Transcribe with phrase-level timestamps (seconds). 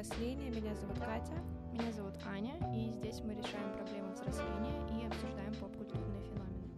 [0.00, 0.50] взросления.
[0.50, 1.34] Меня зовут Катя.
[1.72, 6.70] Меня зовут Аня, и здесь мы решаем проблемы взросления и обсуждаем поп-культурные феномены.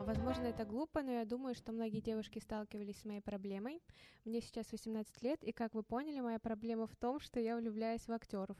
[0.00, 3.80] Возможно, это глупо, но я думаю, что многие девушки сталкивались с моей проблемой.
[4.24, 8.08] Мне сейчас 18 лет, и, как вы поняли, моя проблема в том, что я влюбляюсь
[8.08, 8.56] в актеров.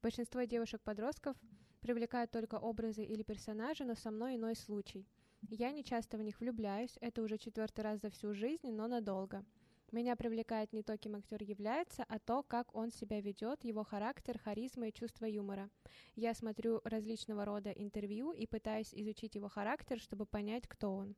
[0.00, 1.36] Большинство девушек-подростков
[1.80, 5.08] привлекают только образы или персонажи, но со мной иной случай.
[5.42, 9.44] Я не часто в них влюбляюсь, это уже четвертый раз за всю жизнь, но надолго.
[9.90, 14.38] Меня привлекает не то, кем актер является, а то, как он себя ведет, его характер,
[14.38, 15.70] харизма и чувство юмора.
[16.14, 21.16] Я смотрю различного рода интервью и пытаюсь изучить его характер, чтобы понять, кто он.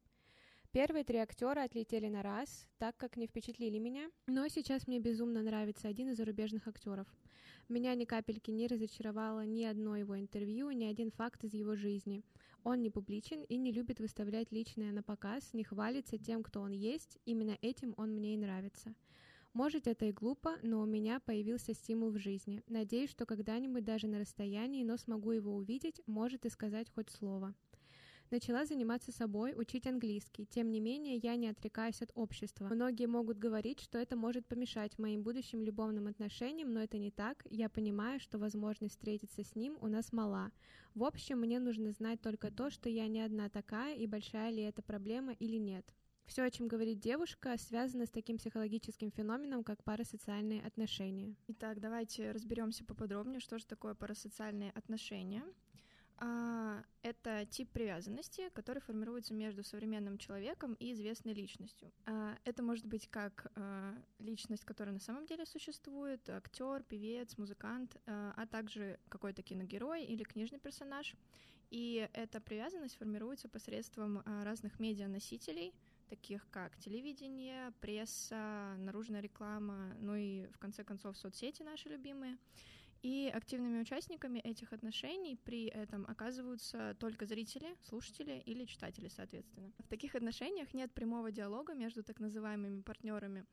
[0.73, 5.43] Первые три актера отлетели на раз, так как не впечатлили меня, но сейчас мне безумно
[5.43, 7.09] нравится один из зарубежных актеров.
[7.69, 12.23] Меня ни капельки не разочаровало ни одно его интервью, ни один факт из его жизни.
[12.63, 16.71] Он не публичен и не любит выставлять личное на показ, не хвалится тем, кто он
[16.71, 18.95] есть, именно этим он мне и нравится.
[19.53, 22.63] Может, это и глупо, но у меня появился стимул в жизни.
[22.69, 27.57] Надеюсь, что когда-нибудь даже на расстоянии, но смогу его увидеть, может и сказать хоть слово.
[28.31, 30.47] Начала заниматься собой, учить английский.
[30.47, 32.69] Тем не менее, я не отрекаюсь от общества.
[32.69, 37.45] Многие могут говорить, что это может помешать моим будущим любовным отношениям, но это не так.
[37.51, 40.53] Я понимаю, что возможность встретиться с ним у нас мала.
[40.95, 44.63] В общем, мне нужно знать только то, что я не одна такая, и большая ли
[44.63, 45.85] это проблема или нет.
[46.27, 51.35] Все, о чем говорит девушка, связано с таким психологическим феноменом, как парасоциальные отношения.
[51.49, 55.43] Итак, давайте разберемся поподробнее, что же такое парасоциальные отношения.
[56.23, 61.91] А, это тип привязанности, который формируется между современным человеком и известной личностью.
[62.05, 67.97] А, это может быть как а, личность, которая на самом деле существует, актер, певец, музыкант,
[68.07, 71.15] а также какой-то киногерой или книжный персонаж.
[71.71, 75.73] И эта привязанность формируется посредством разных медианосителей,
[76.09, 82.39] таких как телевидение, пресса, наружная реклама, ну и в конце концов соцсети наши любимые.
[83.03, 89.73] И активными участниками этих отношений при этом оказываются только зрители, слушатели или читатели, соответственно.
[89.79, 93.47] В таких отношениях нет прямого диалога между так называемыми партнерами.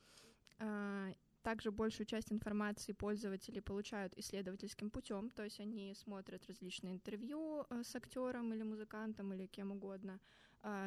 [0.59, 1.13] А,
[1.43, 7.83] также большую часть информации пользователи получают исследовательским путем, то есть они смотрят различные интервью э,
[7.83, 10.19] с актером или музыкантом или кем угодно,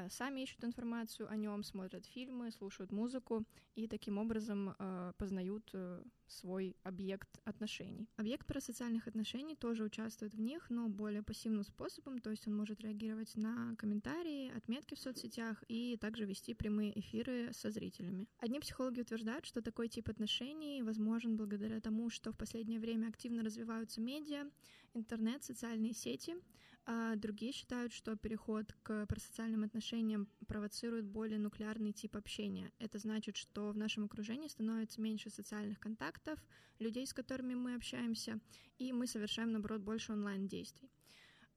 [0.09, 3.45] сами ищут информацию о нем, смотрят фильмы, слушают музыку
[3.75, 8.09] и таким образом э, познают э, свой объект отношений.
[8.17, 12.81] Объект парасоциальных отношений тоже участвует в них, но более пассивным способом, то есть он может
[12.81, 18.27] реагировать на комментарии, отметки в соцсетях и также вести прямые эфиры со зрителями.
[18.39, 23.43] Одни психологи утверждают, что такой тип отношений возможен благодаря тому, что в последнее время активно
[23.43, 24.51] развиваются медиа,
[24.95, 26.37] интернет, социальные сети,
[26.87, 32.73] а другие считают, что переход к парасоциальным отношениям провоцирует более нуклеарный тип общения.
[32.79, 36.39] Это значит, что в нашем окружении становится меньше социальных контактов,
[36.79, 38.41] людей, с которыми мы общаемся,
[38.79, 40.91] и мы совершаем, наоборот, больше онлайн-действий.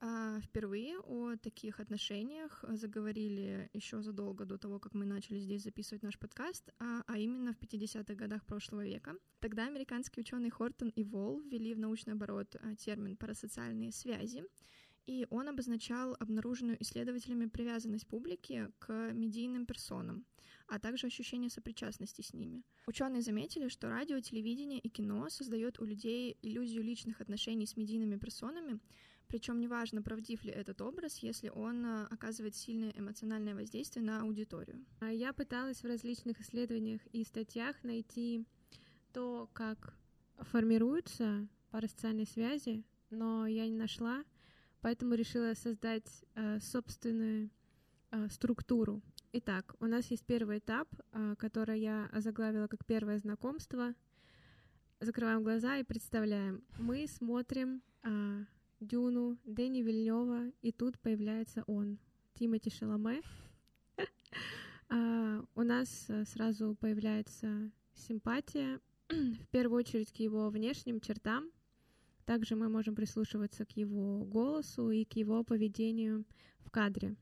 [0.05, 6.03] А впервые о таких отношениях заговорили еще задолго до того, как мы начали здесь записывать
[6.03, 9.15] наш подкаст, а, а именно в 50-х годах прошлого века.
[9.39, 14.43] Тогда американские ученые Хортон и Волл ввели в научный оборот а, термин парасоциальные связи,
[15.05, 20.25] и он обозначал обнаруженную исследователями привязанность публики к медийным персонам,
[20.67, 22.63] а также ощущение сопричастности с ними.
[22.87, 28.17] Ученые заметили, что радио, телевидение и кино создает у людей иллюзию личных отношений с медийными
[28.17, 28.79] персонами,
[29.27, 34.85] причем неважно, правдив ли этот образ, если он э, оказывает сильное эмоциональное воздействие на аудиторию.
[34.99, 38.45] А я пыталась в различных исследованиях и статьях найти
[39.11, 39.97] то, как
[40.37, 44.23] формируются парасоциальные связи, но я не нашла
[44.83, 47.49] поэтому решила создать э, собственную
[48.11, 49.01] э, структуру.
[49.31, 53.95] Итак, у нас есть первый этап, э, который я озаглавила как первое знакомство.
[54.99, 56.63] Закрываем глаза и представляем.
[56.77, 58.45] Мы смотрим э,
[58.81, 61.97] Дюну, Дэнни Вильнева, и тут появляется он,
[62.33, 63.21] Тимати Шаломе.
[64.89, 71.49] А, у нас э, сразу появляется симпатия, в первую очередь к его внешним чертам,
[72.25, 76.25] также мы можем прислушиваться к его голосу и к его поведению
[76.59, 77.15] в кадре.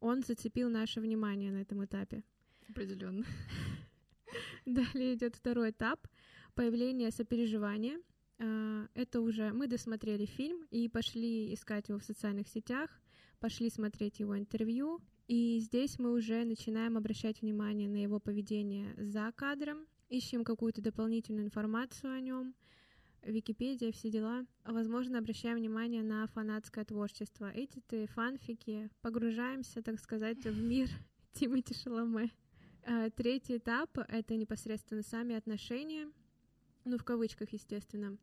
[0.00, 2.22] Он зацепил наше внимание на этом этапе.
[2.68, 3.24] Определенно.
[4.66, 6.06] Далее идет второй этап
[6.54, 8.00] появление сопереживания.
[8.38, 12.90] А, это уже мы досмотрели фильм и пошли искать его в социальных сетях,
[13.40, 19.32] пошли смотреть его интервью, и здесь мы уже начинаем обращать внимание на его поведение за
[19.34, 22.54] кадром, ищем какую-то дополнительную информацию о нем,
[23.26, 24.46] Википедия, все дела.
[24.64, 27.50] Возможно, обращаем внимание на фанатское творчество.
[27.50, 28.88] Эти ты фанфики.
[29.02, 30.88] Погружаемся, так сказать, в мир
[31.32, 32.30] Тимати Шаломе.
[32.84, 36.08] А, третий этап— это непосредственно сами отношения,
[36.84, 38.16] ну, в кавычках, естественно.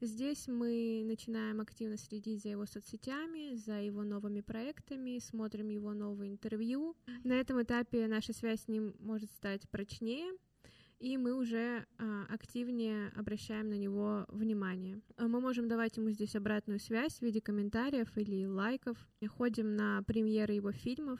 [0.00, 6.32] Здесь мы начинаем активно следить за его соцсетями, за его новыми проектами, смотрим его новые
[6.32, 6.96] интервью.
[7.22, 10.32] На этом этапе наша связь с ним может стать прочнее,
[11.00, 15.00] и мы уже а, активнее обращаем на него внимание.
[15.16, 18.98] А мы можем давать ему здесь обратную связь в виде комментариев или лайков.
[19.26, 21.18] Ходим на премьеры его фильмов,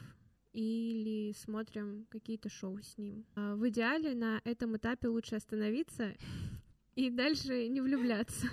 [0.53, 3.25] или смотрим какие-то шоу с ним.
[3.35, 6.13] А, в идеале на этом этапе лучше остановиться
[6.95, 8.47] и дальше не влюбляться.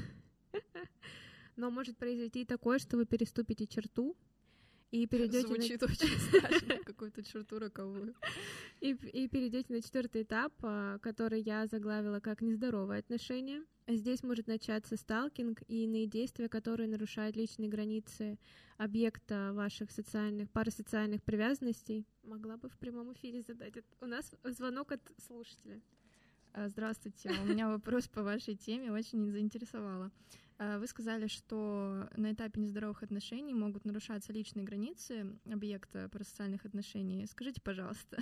[1.56, 4.16] Но может произойти такое, что вы переступите черту,
[4.90, 5.87] и перейдете Звучит на...
[5.88, 8.14] очень страшно, какую-то черту роковую.
[8.81, 13.64] И, и перейдете на четвертый этап, а, который я заглавила как нездоровые отношения.
[13.88, 18.38] Здесь может начаться сталкинг и иные действия, которые нарушают личные границы
[18.76, 22.06] объекта ваших социальных, парасоциальных привязанностей.
[22.23, 23.75] Могла бы в прямом эфире задать.
[24.00, 25.81] У нас звонок от слушателя.
[26.53, 30.11] А, здравствуйте, у меня вопрос по вашей теме очень заинтересовала.
[30.59, 37.27] А, вы сказали, что на этапе нездоровых отношений могут нарушаться личные границы объекта парасоциальных отношений.
[37.27, 38.19] Скажите, пожалуйста,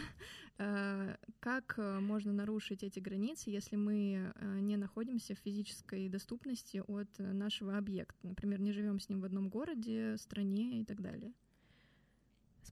[0.59, 6.83] а, как э, можно нарушить эти границы, если мы э, не находимся в физической доступности
[6.87, 8.27] от нашего объекта?
[8.27, 11.33] Например, не живем с ним в одном городе, стране и так далее.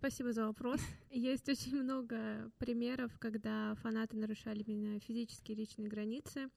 [0.05, 0.83] Спасибо за вопрос.
[1.11, 6.51] Есть очень много примеров, когда фанаты нарушали именно физические личные границы.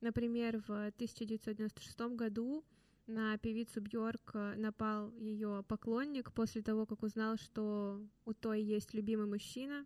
[0.00, 2.64] Например, в 1996 году
[3.06, 8.94] на певицу Бьорк э, напал ее поклонник после того, как узнал, что у той есть
[8.94, 9.84] любимый мужчина.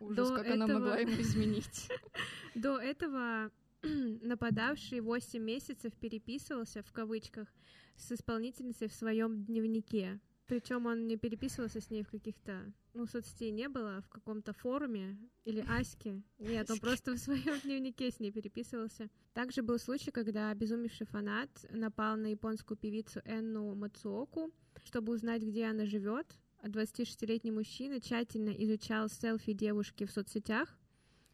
[0.00, 0.64] Ужас, До как этого...
[0.64, 1.90] она могла ему изменить.
[2.54, 3.50] До этого
[3.82, 7.48] нападавший 8 месяцев переписывался, в кавычках,
[7.96, 10.20] с исполнительницей в своем дневнике.
[10.50, 15.16] Причем он не переписывался с ней в каких-то, ну, соцсетей не было, в каком-то форуме
[15.44, 16.24] или Аське.
[16.40, 19.08] Нет, он просто в своем дневнике с ней переписывался.
[19.32, 24.50] Также был случай, когда обезумевший фанат напал на японскую певицу Энну Мацуоку,
[24.82, 26.26] чтобы узнать, где она живет.
[26.62, 30.76] А 26-летний мужчина тщательно изучал селфи девушки в соцсетях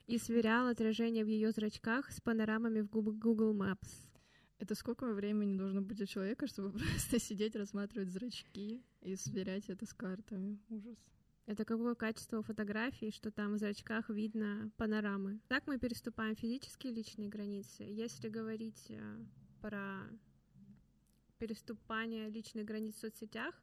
[0.07, 4.06] и сверял отражение в ее зрачках с панорамами в Google Maps.
[4.59, 9.87] Это сколько времени должно быть у человека, чтобы просто сидеть, рассматривать зрачки и сверять это
[9.87, 10.59] с картами?
[10.69, 10.99] Ужас.
[11.47, 15.39] Это какое качество фотографии, что там в зрачках видно панорамы.
[15.47, 17.85] Так мы переступаем физические личные границы.
[17.85, 19.25] Если говорить э,
[19.61, 20.01] про
[21.39, 23.55] переступание личных границ в соцсетях,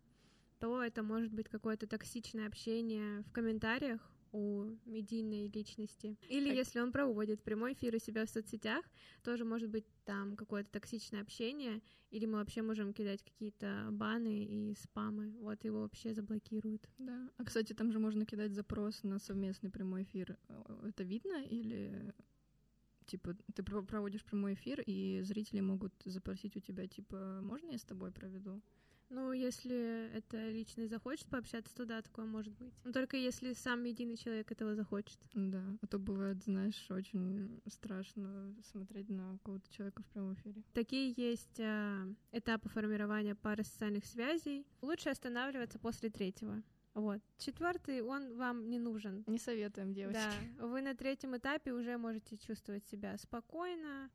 [0.60, 4.00] то это может быть какое-то токсичное общение в комментариях,
[4.34, 6.18] у медийной личности.
[6.28, 6.58] Или так.
[6.58, 8.84] если он проводит прямой эфир у себя в соцсетях,
[9.24, 14.76] тоже может быть там какое-то токсичное общение, или мы вообще можем кидать какие-то баны и
[14.76, 16.90] спамы, вот его вообще заблокируют.
[16.98, 17.30] Да.
[17.38, 20.38] А кстати, там же можно кидать запрос на совместный прямой эфир.
[20.50, 22.14] Э, это видно или
[23.06, 27.84] типа ты проводишь прямой эфир и зрители могут запросить у тебя типа можно я с
[27.84, 28.62] тобой проведу?
[29.14, 32.74] Ну, если это личный захочет пообщаться, то да, такое может быть.
[32.84, 35.20] Но только если сам единый человек этого захочет.
[35.36, 40.64] Да, а то бывает, знаешь, очень страшно смотреть на какого-то человека в прямом эфире.
[40.74, 44.66] Такие есть э, этапы формирования пары социальных связей.
[44.82, 46.64] Лучше останавливаться после третьего.
[46.96, 47.22] Вот.
[47.38, 49.24] Четвертый, он вам не нужен.
[49.28, 50.20] Не советуем, девочки.
[50.58, 54.10] Да, вы на третьем этапе уже можете чувствовать себя спокойно,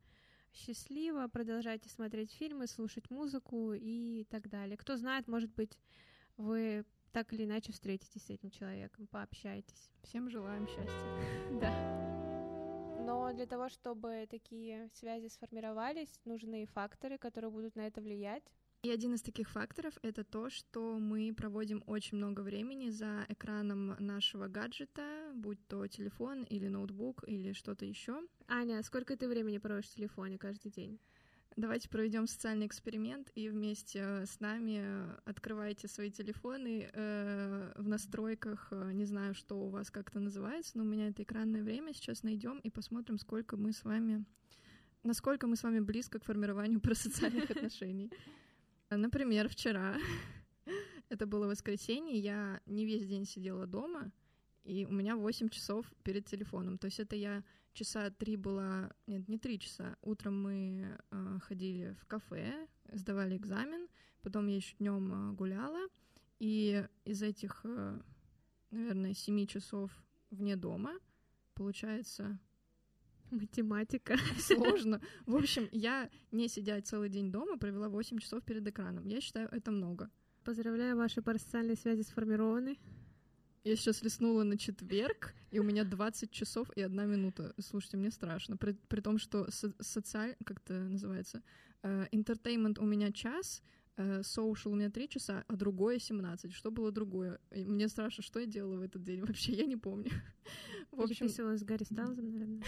[0.53, 4.77] счастливо, продолжайте смотреть фильмы, слушать музыку и так далее.
[4.77, 5.77] Кто знает, может быть,
[6.37, 9.89] вы так или иначе встретитесь с этим человеком, пообщаетесь.
[10.03, 11.59] Всем желаем счастья.
[11.59, 12.09] Да.
[13.01, 18.43] Но для того, чтобы такие связи сформировались, нужны факторы, которые будут на это влиять.
[18.81, 23.95] И один из таких факторов— это то, что мы проводим очень много времени за экраном
[23.99, 28.21] нашего гаджета, будь то телефон или ноутбук или что-то еще.
[28.47, 30.97] Аня, сколько ты времени проводишь в телефоне каждый день?
[31.57, 34.81] Давайте проведем социальный эксперимент и вместе с нами
[35.25, 38.69] открывайте свои телефоны э, в настройках.
[38.71, 41.93] Э, не знаю, что у вас как-то называется, но у меня это экранное время.
[41.93, 44.23] Сейчас найдем и посмотрим, сколько мы с вами,
[45.03, 48.09] насколько мы с вами близко к формированию просоциальных отношений.
[48.89, 49.97] Например, вчера,
[51.09, 54.11] это было воскресенье, я не весь день сидела дома,
[54.63, 56.77] и у меня 8 часов перед телефоном.
[56.77, 57.43] То есть это я
[57.73, 58.91] часа три была...
[59.07, 59.95] Нет, не три часа.
[60.01, 63.87] Утром мы э, ходили в кафе, сдавали экзамен,
[64.21, 65.87] потом я еще днем э, гуляла,
[66.39, 67.99] и из этих, э,
[68.71, 69.91] наверное, семи часов
[70.31, 70.93] вне дома,
[71.53, 72.39] получается,
[73.31, 74.17] Математика.
[74.39, 75.01] Сложно.
[75.25, 79.07] В общем, я, не сидя целый день дома, провела 8 часов перед экраном.
[79.07, 80.09] Я считаю, это много.
[80.43, 82.77] Поздравляю, ваши парасоциальные связи сформированы.
[83.63, 87.53] Я сейчас листнула на четверг, и у меня 20 часов и одна минута.
[87.59, 88.55] Слушайте, мне страшно.
[88.57, 90.35] При, при том, что со- социаль...
[90.45, 91.43] Как это называется?
[92.11, 93.61] Интертеймент uh, у меня час,
[94.21, 96.53] соушал uh, у меня 3 часа, а другое 17.
[96.53, 97.39] Что было другое?
[97.51, 99.21] И мне страшно, что я делала в этот день.
[99.21, 100.11] Вообще, я не помню.
[100.91, 101.27] В общем...
[101.27, 102.63] Переписывалась с Гарри Сталзом, наверное.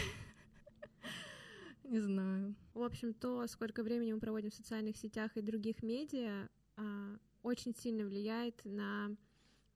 [1.91, 2.55] Не знаю.
[2.74, 7.75] В общем, то, сколько времени мы проводим в социальных сетях и других медиа, а, очень
[7.75, 9.13] сильно влияет на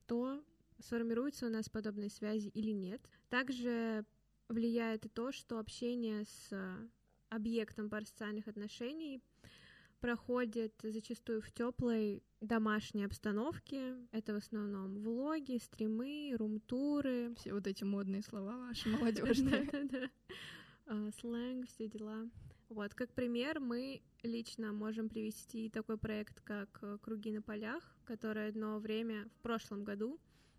[0.06, 0.42] то,
[0.78, 3.02] сформируются у нас подобные связи или нет.
[3.28, 4.06] Также
[4.48, 6.88] влияет и то, что общение с
[7.28, 9.20] объектом пар социальных отношений
[10.00, 13.94] проходит зачастую в теплой домашней обстановке.
[14.10, 17.34] Это в основном влоги, стримы, рум-туры.
[17.36, 19.68] Все вот эти модные слова ваши молодежные.
[20.86, 22.28] А, сленг, все дела.
[22.68, 28.78] Вот, как пример, мы лично можем привести такой проект, как «Круги на полях», который одно
[28.78, 30.18] время в прошлом году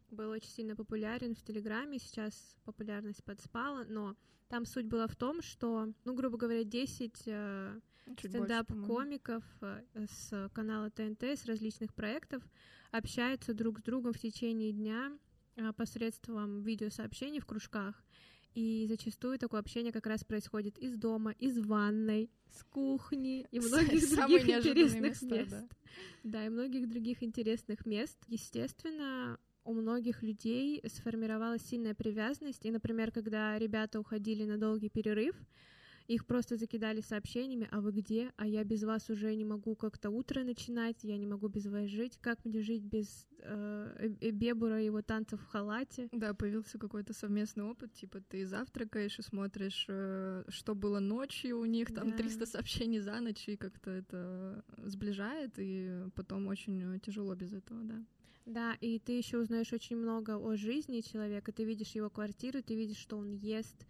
[0.10, 4.16] был очень сильно популярен в Телеграме, сейчас популярность подспала, но
[4.48, 7.80] там суть была в том, что, ну, грубо говоря, 10 э,
[8.18, 12.44] стендап-комиков э, с канала ТНТ, с различных проектов
[12.92, 15.18] общаются друг с другом в течение дня
[15.56, 18.02] э, посредством видеосообщений в кружках.
[18.54, 24.10] И зачастую такое общение как раз происходит из дома, из ванной, с кухни и многих
[24.16, 25.52] других интересных места, мест.
[25.52, 25.68] Да.
[26.24, 28.18] да, и многих других интересных мест.
[28.28, 32.66] Естественно, у многих людей сформировалась сильная привязанность.
[32.66, 35.36] И, например, когда ребята уходили на долгий перерыв,
[36.08, 38.32] их просто закидали сообщениями, а вы где?
[38.38, 41.90] А я без вас уже не могу как-то утро начинать, я не могу без вас
[41.90, 42.18] жить.
[42.22, 46.08] Как мне жить без э, э Бебура и его танцев в халате?
[46.12, 51.66] Да, появился какой-то совместный опыт, типа ты завтракаешь и смотришь, э, что было ночью у
[51.66, 52.18] них, там да.
[52.18, 58.04] 300 сообщений за ночь, и как-то это сближает, и потом очень тяжело без этого, да.
[58.46, 62.76] Да, и ты еще узнаешь очень много о жизни человека, ты видишь его квартиру, ты
[62.76, 63.86] видишь, что он ест,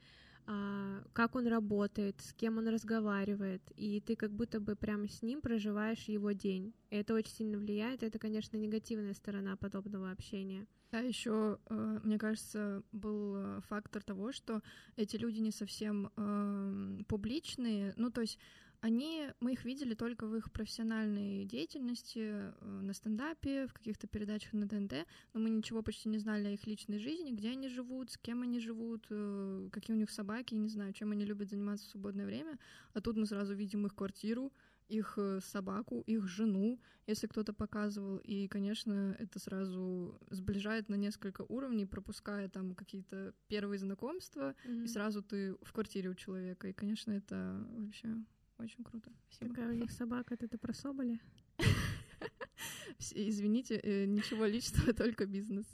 [1.13, 5.42] как он работает, с кем он разговаривает, и ты как будто бы прямо с ним
[5.42, 6.74] проживаешь его день.
[6.89, 10.66] Это очень сильно влияет, это, конечно, негативная сторона подобного общения.
[10.92, 14.62] Да, еще, э, мне кажется, был э, фактор того, что
[14.96, 18.39] эти люди не совсем э, публичные, ну, то есть
[18.81, 24.53] они, мы их видели только в их профессиональной деятельности, э, на стендапе, в каких-то передачах
[24.53, 28.12] на ТНТ, но мы ничего почти не знали о их личной жизни, где они живут,
[28.12, 31.88] с кем они живут, э, какие у них собаки, не знаю, чем они любят заниматься
[31.88, 32.60] в свободное время.
[32.93, 34.53] А тут мы сразу видим их квартиру,
[34.89, 38.17] их э, собаку, их жену, если кто-то показывал.
[38.17, 44.84] И, конечно, это сразу сближает на несколько уровней, пропуская там какие-то первые знакомства, mm-hmm.
[44.84, 46.67] и сразу ты в квартире у человека.
[46.67, 48.17] И, конечно, это вообще
[48.59, 49.11] очень круто.
[49.29, 49.55] Спасибо.
[49.55, 50.33] Какая у них собака?
[50.33, 51.19] Это ты про Соболя?
[52.99, 55.65] Извините, э, ничего личного, только бизнес.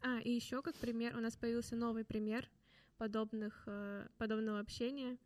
[0.00, 2.48] А, и еще как пример, у нас появился новый пример
[2.96, 5.18] подобных, э, подобного общения.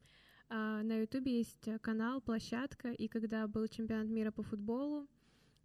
[0.49, 5.09] А, на Ютубе есть канал «Площадка», и когда был чемпионат мира по футболу,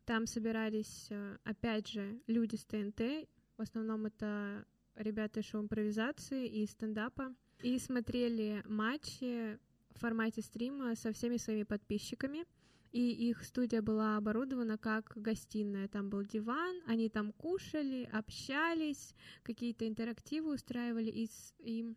[0.06, 4.66] там собирались, э, опять же, люди с ТНТ, в основном это
[4.96, 9.60] ребята из шоу-импровизации и стендапа, и смотрели матчи
[9.98, 12.46] формате стрима со всеми своими подписчиками.
[12.92, 15.88] И их студия была оборудована как гостиная.
[15.88, 19.14] Там был диван, они там кушали, общались,
[19.44, 21.94] какие-то интерактивы устраивали, и, и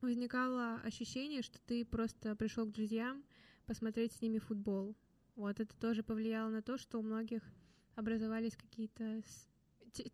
[0.00, 3.24] возникало ощущение, что ты просто пришел к друзьям
[3.66, 4.96] посмотреть с ними футбол.
[5.36, 7.42] Вот это тоже повлияло на то, что у многих
[7.94, 9.22] образовались какие-то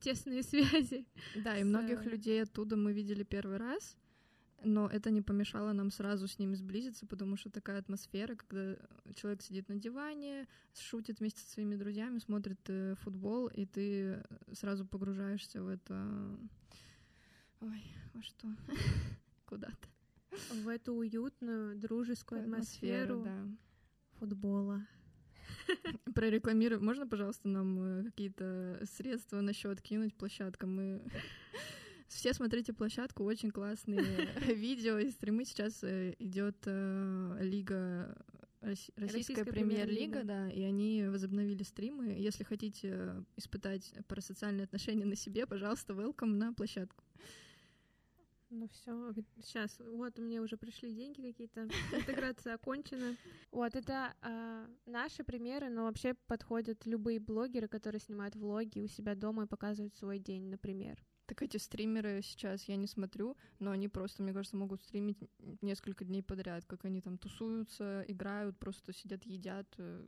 [0.01, 1.07] тесные связи.
[1.37, 3.97] Да, и многих людей оттуда мы видели первый раз
[4.63, 8.77] но это не помешало нам сразу с ними сблизиться, потому что такая атмосфера, когда
[9.15, 14.23] человек сидит на диване, шутит вместе со своими друзьями, смотрит э, футбол, и ты
[14.53, 16.39] сразу погружаешься в это...
[17.61, 17.85] Ой,
[18.15, 18.49] во что?
[19.47, 19.89] Куда-то.
[20.63, 24.19] В эту уютную, дружескую атмосферу, атмосферу да.
[24.19, 24.87] футбола.
[26.15, 26.81] Прорекламируй.
[26.81, 30.77] Можно, пожалуйста, нам э, какие-то средства на счет кинуть площадкам?
[30.77, 31.03] Мы
[32.09, 35.45] все смотрите площадку, очень классные видео и стримы.
[35.45, 38.17] Сейчас э, идет э, лига
[38.61, 42.17] Российская, Российская премьер-лига, да, и они возобновили стримы.
[42.19, 47.05] Если хотите испытать парасоциальные отношения на себе, пожалуйста, welcome на площадку.
[48.51, 49.13] Ну все,
[49.45, 53.15] сейчас, вот у меня уже пришли деньги какие-то, интеграция окончена.
[53.53, 59.15] Вот это э, наши примеры, но вообще подходят любые блогеры, которые снимают влоги у себя
[59.15, 60.99] дома и показывают свой день, например.
[61.29, 65.19] Так эти стримеры сейчас я не смотрю, но они просто, мне кажется, могут стримить
[65.61, 70.07] несколько дней подряд, как они там тусуются, играют, просто сидят, едят, э,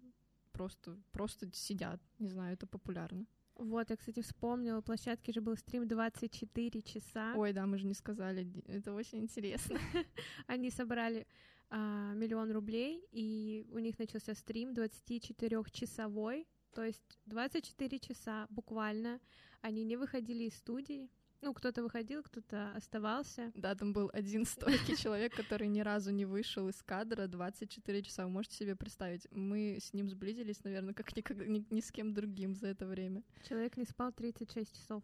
[0.52, 2.00] просто, просто сидят.
[2.18, 3.26] Не знаю, это популярно.
[3.56, 7.34] Вот, я, кстати, вспомнила, площадке же был стрим 24 часа.
[7.36, 9.78] Ой, да, мы же не сказали, это очень интересно.
[10.46, 11.26] Они собрали
[11.68, 19.20] а, миллион рублей, и у них начался стрим 24-часовой, то есть 24 часа буквально.
[19.60, 21.10] Они не выходили из студии,
[21.42, 23.50] ну, кто-то выходил, кто-то оставался.
[23.54, 28.24] Да, там был один стойкий человек, который ни разу не вышел из кадра 24 часа.
[28.24, 29.26] Вы можете себе представить?
[29.30, 33.22] Мы с ним сблизились, наверное, как никогда, ни, ни с кем другим за это время.
[33.48, 35.02] Человек не спал 36 часов.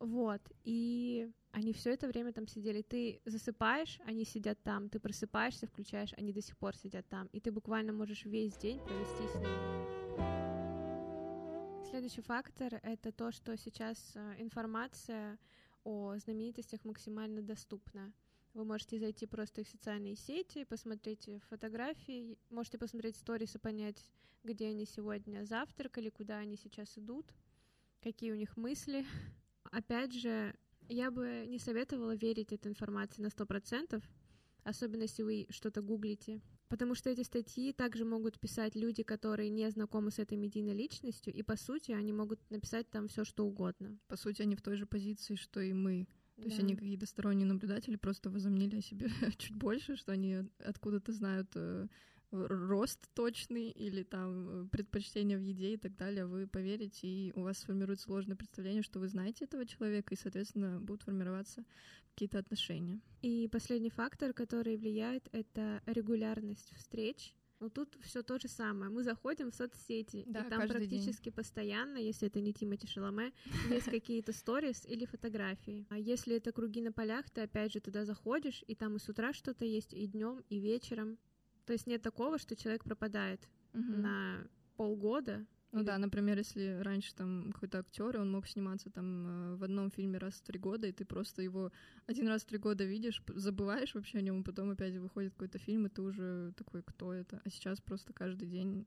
[0.00, 2.82] Вот, и они все это время там сидели.
[2.82, 7.26] Ты засыпаешь, они сидят там, ты просыпаешься, включаешь, они до сих пор сидят там.
[7.32, 10.47] И ты буквально можешь весь день провести с ними.
[11.90, 15.38] Следующий фактор— это то, что сейчас э, информация
[15.84, 18.12] о знаменитостях максимально доступна.
[18.52, 24.04] Вы можете зайти просто в их социальные сети, посмотреть фотографии, можете посмотреть сторис и понять,
[24.44, 27.32] где они сегодня завтракали, куда они сейчас идут,
[28.02, 29.06] какие у них мысли.
[29.70, 30.54] Опять же,
[30.90, 34.04] я бы не советовала верить этой информации на 100%,
[34.62, 39.70] особенно если вы что-то гуглите, Потому что эти статьи также могут писать люди, которые не
[39.70, 43.98] знакомы с этой медийной личностью, и по сути они могут написать там все, что угодно.
[44.08, 46.06] По сути, они в той же позиции, что и мы.
[46.36, 46.48] То да.
[46.48, 49.08] есть они какие-то сторонние наблюдатели просто возомнили о себе
[49.38, 51.88] чуть больше, что они откуда-то знают э,
[52.30, 57.42] рост точный или там э, предпочтения в еде и так далее, вы поверите, и у
[57.42, 61.64] вас сформируется сложное представление, что вы знаете этого человека, и, соответственно, будут формироваться
[62.14, 63.00] какие-то отношения.
[63.22, 67.34] И последний фактор, который влияет, это регулярность встреч.
[67.60, 68.90] Ну тут все то же самое.
[68.90, 71.32] Мы заходим в соцсети, да, и там практически день.
[71.32, 73.32] постоянно, если это не Тимати Шаломе,
[73.70, 75.84] есть какие-то сторис или фотографии.
[75.90, 79.08] А если это круги на полях, ты опять же туда заходишь, и там и с
[79.08, 81.18] утра что-то есть, и днем, и вечером.
[81.68, 83.82] То есть нет такого, что человек пропадает угу.
[83.82, 85.44] на полгода.
[85.70, 85.86] Ну или...
[85.86, 90.16] да, например, если раньше там какой-то актер, он мог сниматься там э, в одном фильме
[90.16, 91.70] раз в три года, и ты просто его
[92.06, 95.58] один раз в три года видишь, забываешь вообще о нем, и потом опять выходит какой-то
[95.58, 97.42] фильм, и ты уже такой, кто это?
[97.44, 98.86] А сейчас просто каждый день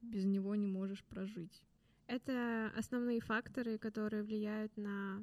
[0.00, 1.62] без него не можешь прожить.
[2.06, 5.22] Это основные факторы, которые влияют на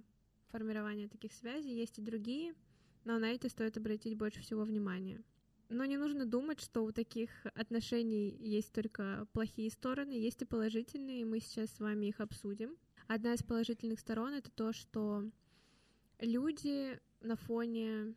[0.50, 1.74] формирование таких связей.
[1.74, 2.54] Есть и другие,
[3.04, 5.24] но на эти стоит обратить больше всего внимания.
[5.74, 11.22] Но не нужно думать, что у таких отношений есть только плохие стороны, есть и положительные,
[11.22, 12.78] и мы сейчас с вами их обсудим.
[13.08, 15.28] Одна из положительных сторон— это то, что
[16.20, 18.14] люди на фоне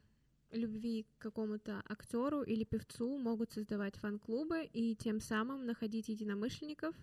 [0.50, 6.94] любви к какому-то актеру или певцу могут создавать фан-клубы и тем самым находить единомышленников,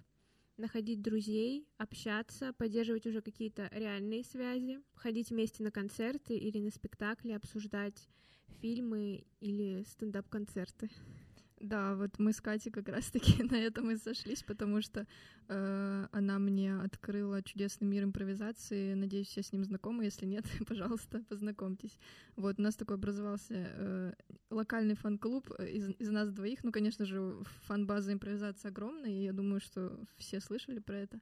[0.58, 7.32] находить друзей, общаться, поддерживать уже какие-то реальные связи, ходить вместе на концерты или на спектакли,
[7.32, 8.08] обсуждать
[8.62, 10.90] фильмы или стендап-концерты.
[11.64, 15.08] Да, вот мы с Катей как раз-таки на этом и сошлись, потому что
[15.48, 18.96] э, она мне открыла чудесный мир импровизации.
[18.96, 20.04] Надеюсь, все с ним знакомы.
[20.04, 21.98] Если нет, пожалуйста, познакомьтесь.
[22.36, 24.14] Вот у нас такой образовался э,
[24.50, 26.66] локальный фан-клуб из, из нас двоих.
[26.66, 27.34] Ну, конечно же,
[27.68, 31.22] фан-база импровизации огромная, и я думаю, что все слышали про это.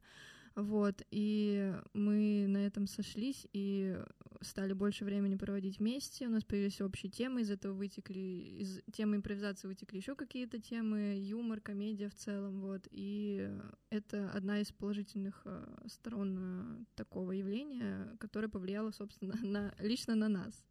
[0.54, 3.98] Вот, и мы на этом сошлись и
[4.42, 6.26] стали больше времени проводить вместе.
[6.26, 8.20] У нас появились общие темы, из этого вытекли,
[8.60, 12.86] из темы импровизации вытекли еще какие-то темы, юмор, комедия в целом, вот.
[12.90, 13.48] И
[13.88, 20.28] это одна из положительных э, сторон э, такого явления, которое повлияло, собственно, на, лично на
[20.28, 20.64] нас.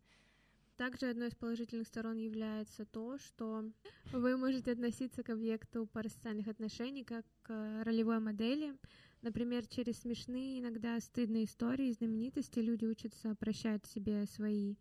[0.77, 3.65] Также одной из положительных сторон является то, что
[4.13, 8.75] вы можете относиться к объекту парасоциальных отношений как к ролевой модели,
[9.21, 14.75] Например, через смешные, иногда стыдные истории знаменитости люди учатся прощать себе свои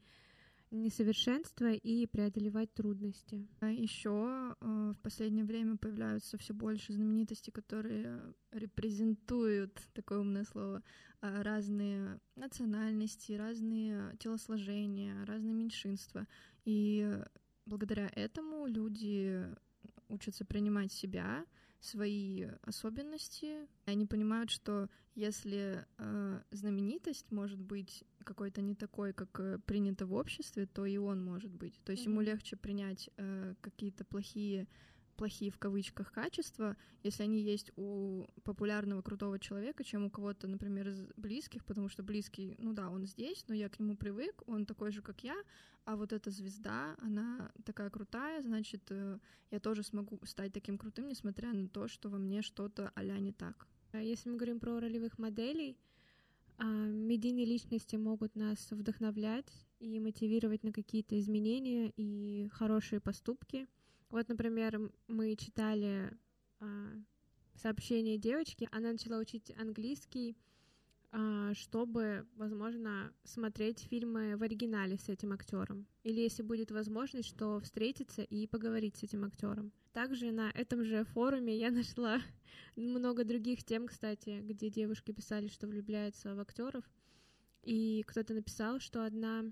[0.71, 3.47] несовершенства и преодолевать трудности.
[3.61, 10.83] А еще э, в последнее время появляются все больше знаменитостей, которые репрезентуют, такое умное слово,
[11.21, 16.27] э, разные национальности, разные телосложения, разные меньшинства.
[16.65, 17.19] И
[17.67, 19.45] благодаря этому люди
[20.09, 21.45] учатся принимать себя,
[21.81, 23.69] свои особенности.
[23.87, 30.15] Они понимают, что если э, знаменитость может быть какой-то не такой, как э, принято в
[30.15, 31.81] обществе, то и он может быть.
[31.85, 32.11] То есть mm-hmm.
[32.11, 34.69] ему легче принять э, какие-то плохие
[35.21, 40.89] плохие в кавычках качества, если они есть у популярного крутого человека, чем у кого-то, например,
[40.89, 44.65] из близких, потому что близкий, ну да, он здесь, но я к нему привык, он
[44.65, 45.37] такой же, как я,
[45.85, 49.19] а вот эта звезда, она такая крутая, значит, э,
[49.51, 53.33] я тоже смогу стать таким крутым, несмотря на то, что во мне что-то а не
[53.33, 53.69] так.
[53.93, 55.77] А если мы говорим про ролевых моделей,
[56.57, 63.67] а, медийные личности могут нас вдохновлять и мотивировать на какие-то изменения и хорошие поступки—
[64.11, 66.13] вот, например, мы читали
[66.61, 66.93] а,
[67.55, 70.37] сообщение девочки, она начала учить английский
[71.13, 75.89] а, чтобы, возможно, смотреть фильмы в оригинале с этим актером.
[76.05, 79.73] Или если будет возможность, что встретиться и поговорить с этим актером.
[79.93, 82.21] Также на этом же форуме я нашла
[82.77, 86.85] много других тем, кстати, где девушки писали, что влюбляются в актеров.
[87.65, 89.45] И кто-то написал, что одна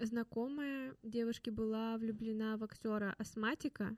[0.00, 3.96] знакомая девушки была влюблена в актера астматика,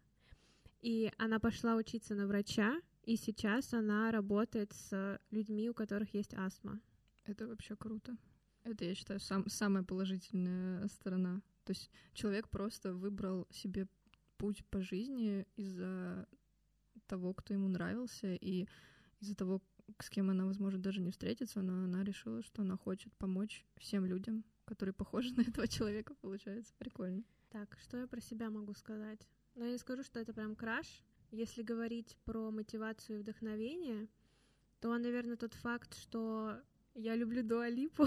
[0.80, 6.34] и она пошла учиться на врача, и сейчас она работает с людьми, у которых есть
[6.34, 6.80] астма.
[7.24, 8.16] Это вообще круто.
[8.64, 11.42] Это, я считаю, сам, самая положительная сторона.
[11.64, 13.86] То есть человек просто выбрал себе
[14.36, 16.26] путь по жизни из-за
[17.06, 18.66] того, кто ему нравился, и
[19.20, 19.62] из-за того,
[19.98, 24.04] с кем она, возможно, даже не встретится, но она решила, что она хочет помочь всем
[24.04, 26.72] людям, которые похожи на этого человека, получается.
[26.78, 27.22] Прикольно.
[27.50, 29.20] Так, что я про себя могу сказать?
[29.54, 34.08] Но я не скажу, что это прям краш, если говорить про мотивацию и вдохновение,
[34.80, 36.60] то, наверное, тот факт, что
[36.94, 38.06] я люблю Дуалипу,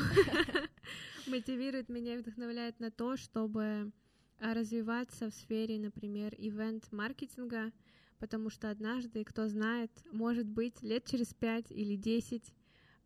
[1.28, 3.92] мотивирует меня и вдохновляет на то, чтобы
[4.40, 7.72] а, развиваться в сфере, например, ивент-маркетинга,
[8.20, 12.54] потому что однажды, кто знает, может быть, лет через пять или десять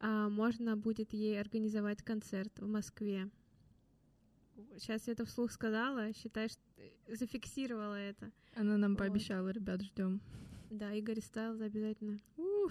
[0.01, 3.29] можно будет ей организовать концерт в Москве.
[4.77, 6.62] Сейчас я это вслух сказала, считай, что
[7.07, 8.31] зафиксировала это.
[8.55, 8.99] Она нам вот.
[8.99, 10.21] пообещала, ребят, ждем.
[10.69, 12.19] Да, Игорь Стайлз обязательно.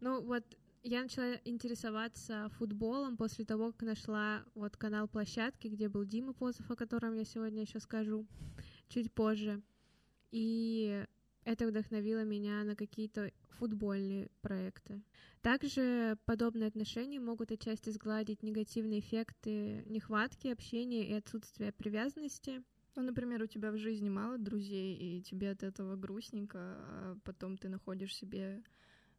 [0.00, 0.44] Ну вот,
[0.84, 6.70] я начала интересоваться футболом после того, как нашла вот канал площадки, где был Дима Позов,
[6.70, 8.24] о котором я сегодня еще скажу
[8.88, 9.60] чуть позже.
[10.30, 11.04] И
[11.50, 15.02] это вдохновило меня на какие-то футбольные проекты.
[15.40, 22.62] Также подобные отношения могут отчасти сгладить негативные эффекты нехватки общения и отсутствия привязанности—
[22.98, 27.56] ну, например, у тебя в жизни мало друзей, и тебе от этого грустненько, а потом
[27.56, 28.60] ты находишь себе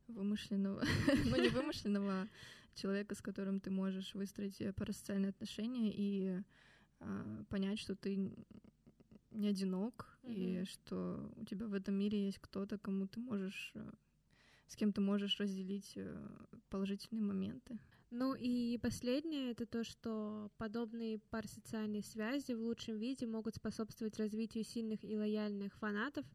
[0.10, 0.84] вымышленного,
[1.26, 2.28] ну не вымышленного,
[2.76, 6.44] человека, с которым ты можешь выстроить парасоциальные отношения и
[7.00, 8.34] а, понять, что ты
[9.32, 10.62] не одинок, mm-hmm.
[10.62, 13.74] и что у тебя в этом мире есть кто-то, кому ты можешь,
[14.68, 16.30] с кем ты можешь разделить э,
[16.70, 17.80] положительные моменты.
[18.12, 24.64] Ну и последнее— это то, что подобные парасоциальные связи в лучшем виде могут способствовать развитию
[24.64, 26.26] сильных и лояльных фанатов.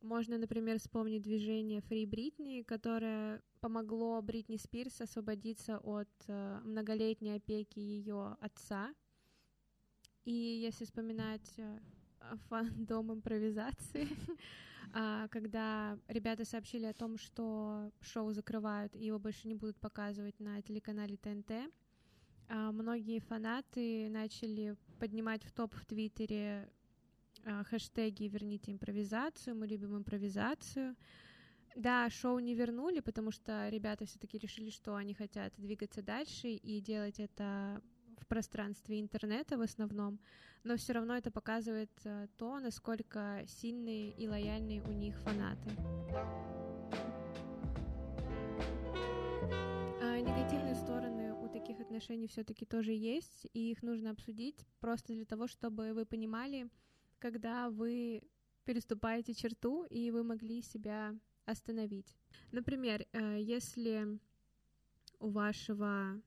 [0.00, 7.78] Можно, например, вспомнить движение Free Britney, которое помогло Бритни Спирс освободиться от э, многолетней опеки
[7.78, 8.92] ее отца.
[10.24, 11.78] И если вспоминать э,
[12.48, 14.08] фандом импровизации,
[14.96, 20.38] А, когда ребята сообщили о том, что шоу закрывают и его больше не будут показывать
[20.38, 21.50] на телеканале ТНТ,
[22.48, 26.70] а, многие фанаты начали поднимать в топ в Твиттере
[27.44, 30.94] а, хэштеги «Верните импровизацию», «Мы любим импровизацию».
[31.74, 36.80] Да, шоу не вернули, потому что ребята все-таки решили, что они хотят двигаться дальше и
[36.80, 37.82] делать это
[38.26, 40.18] пространстве интернета в основном,
[40.62, 45.70] но все равно это показывает э, то, насколько сильные и лояльные у них фанаты.
[50.02, 55.24] А негативные стороны у таких отношений все-таки тоже есть, и их нужно обсудить просто для
[55.24, 56.68] того, чтобы вы понимали,
[57.18, 58.22] когда вы
[58.64, 62.16] переступаете черту, и вы могли себя остановить.
[62.52, 64.18] Например, э, если
[65.20, 66.20] у вашего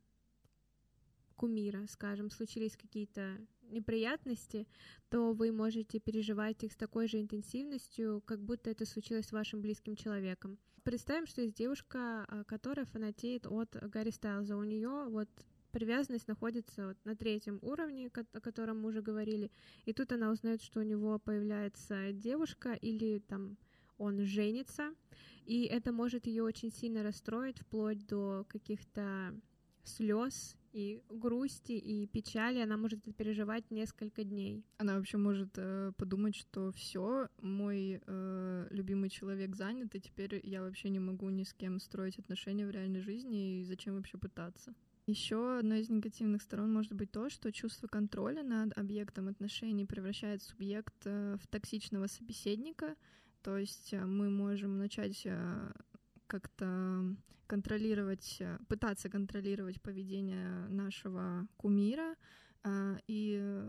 [1.38, 3.38] кумира, скажем, случились какие-то
[3.70, 4.68] неприятности,
[5.10, 9.62] то вы можете переживать их с такой же интенсивностью, как будто это случилось с вашим
[9.62, 10.58] близким человеком.
[10.84, 14.56] Представим, что есть девушка, а, которая фанатеет от Гарри Стайлза.
[14.56, 15.30] У нее вот
[15.72, 19.52] привязанность находится вот на третьем уровне, о котором мы уже говорили,
[19.86, 23.58] и тут она узнает, что у него появляется девушка или там
[23.98, 24.94] он женится,
[25.46, 29.34] и это может ее очень сильно расстроить, вплоть до каких-то
[29.84, 34.64] слез и грусти, и печали она может переживать несколько дней.
[34.78, 40.62] Она вообще может э, подумать, что все, мой э, любимый человек занят, и теперь я
[40.62, 44.76] вообще не могу ни с кем строить отношения в реальной жизни, и зачем вообще пытаться?
[45.08, 50.44] Еще одной из негативных сторон может быть то, что чувство контроля над объектом отношений превращает
[50.44, 52.96] субъект э, в токсичного собеседника,
[53.42, 55.72] то есть э, мы можем начать э,
[56.28, 57.16] как-то
[57.48, 62.16] контролировать, э, пытаться контролировать поведение нашего кумира
[62.64, 63.64] э, и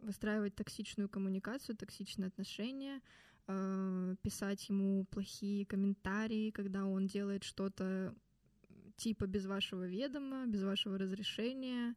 [0.00, 3.00] выстраивать токсичную коммуникацию, токсичные отношения,
[3.46, 8.14] э, писать ему плохие комментарии, когда он делает что-то
[8.96, 11.94] типа без вашего ведома, без вашего разрешения,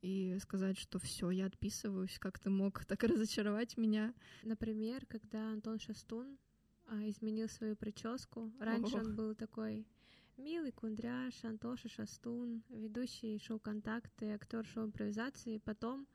[0.00, 4.14] и сказать, что все, я отписываюсь, как ты мог так разочаровать меня.
[4.42, 6.38] Например, когда Антон Шастун
[7.08, 8.52] изменил свою прическу.
[8.58, 9.06] Раньше Ого.
[9.06, 9.86] он был такой
[10.36, 15.58] Милый Кундряш, Антоша Шастун, ведущий шоу «Контакты», актер шоу импровизации.
[15.58, 16.06] Потом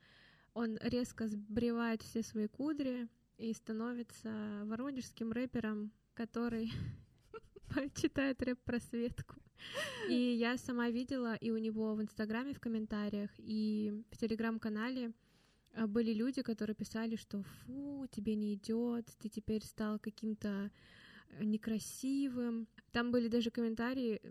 [0.54, 6.72] он резко сбривает все свои кудри и становится воронежским рэпером, который
[7.96, 9.36] читает рэп про Светку.
[10.10, 15.23] И я сама видела и у него в Инстаграме в комментариях, и в Телеграм-канале а,
[15.88, 20.72] были люди, которые писали, что фу, тебе не идет, ты теперь стал каким-то
[21.30, 22.68] э, некрасивым.
[22.92, 24.22] Там были даже комментарии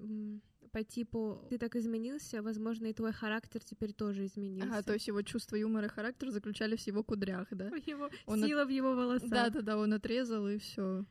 [0.72, 4.72] по типу «ты так изменился, возможно, и твой характер теперь тоже изменился».
[4.72, 7.68] Ага, то есть его чувство юмора и характер заключались в его кудрях, да?
[7.86, 8.68] Его, он сила от...
[8.68, 9.28] в его волосах.
[9.28, 11.04] Да-да-да, он отрезал, и все.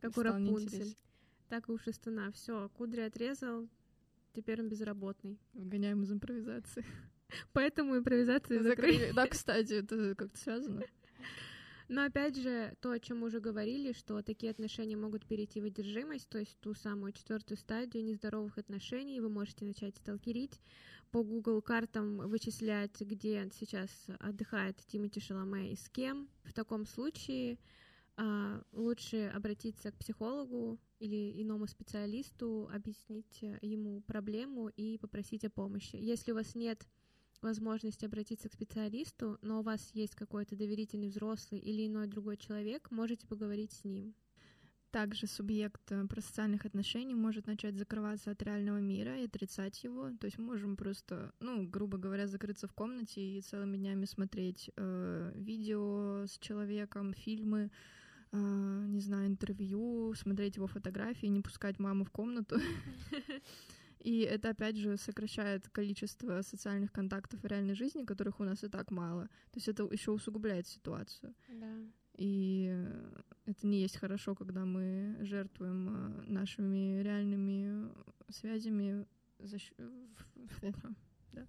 [0.00, 0.96] Как у Рапунцель.
[1.48, 2.30] Так и у Шестуна.
[2.32, 3.68] Все, кудри отрезал,
[4.34, 5.38] теперь он безработный.
[5.54, 6.84] Выгоняем из импровизации.
[7.52, 9.12] Поэтому импровизация закрыли.
[9.12, 10.82] Да, кстати, это как-то связано.
[11.88, 15.66] Но опять же, то, о чем мы уже говорили, что такие отношения могут перейти в
[15.66, 20.60] одержимость, то есть ту самую четвертую стадию нездоровых отношений, вы можете начать сталкерить,
[21.12, 26.28] по Google картам вычислять, где сейчас отдыхает Тимати Шаломе и с кем.
[26.42, 27.58] В таком случае
[28.16, 35.96] а, лучше обратиться к психологу или иному специалисту, объяснить ему проблему и попросить о помощи.
[35.96, 36.84] Если у вас нет
[37.42, 42.90] возможность обратиться к специалисту, но у вас есть какой-то доверительный взрослый или иной другой человек,
[42.90, 44.14] можете поговорить с ним.
[44.90, 50.10] Также субъект э, просоциальных отношений может начать закрываться от реального мира и отрицать его.
[50.18, 54.70] То есть мы можем просто, ну, грубо говоря, закрыться в комнате и целыми днями смотреть
[54.76, 57.70] э, видео с человеком, фильмы,
[58.32, 58.36] э,
[58.88, 62.56] не знаю, интервью, смотреть его фотографии, не пускать маму в комнату.
[64.06, 68.68] И это, опять же, сокращает количество социальных контактов в реальной жизни, которых у нас и
[68.68, 69.24] так мало.
[69.50, 71.34] То есть это еще усугубляет ситуацию.
[71.48, 71.74] Да.
[72.16, 72.72] И
[73.46, 77.90] это не есть хорошо, когда мы жертвуем э, нашими реальными
[78.28, 79.08] связями
[79.40, 79.58] за
[81.32, 81.46] да.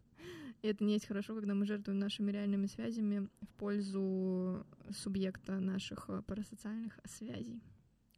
[0.63, 6.09] И это не есть хорошо, когда мы жертвуем нашими реальными связями в пользу субъекта наших
[6.09, 7.61] э, парасоциальных связей.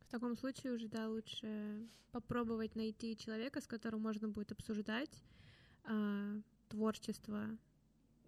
[0.10, 5.24] В таком случае уже, да, лучше попробовать найти человека, с которым можно будет обсуждать
[5.84, 7.46] э, творчество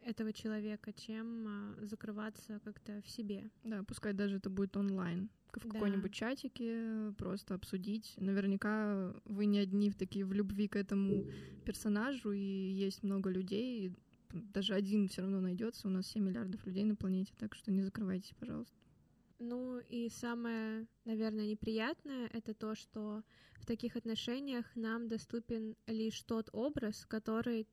[0.04, 1.48] этого человека, чем
[1.80, 3.50] э, закрываться как-то в себе.
[3.64, 5.70] Да, пускай даже это будет онлайн, в да.
[5.72, 8.14] какой-нибудь чатике, просто обсудить.
[8.18, 11.26] Наверняка вы не одни в такие в любви к этому
[11.66, 13.94] персонажу, и есть много людей, и
[14.30, 15.88] даже один все равно найдется.
[15.88, 18.78] У нас 7 миллиардов людей на планете, так что не закрывайтесь, пожалуйста.
[19.44, 23.24] Ну и самое, наверное, неприятное это то, что
[23.60, 27.68] в таких отношениях нам доступен лишь тот образ, который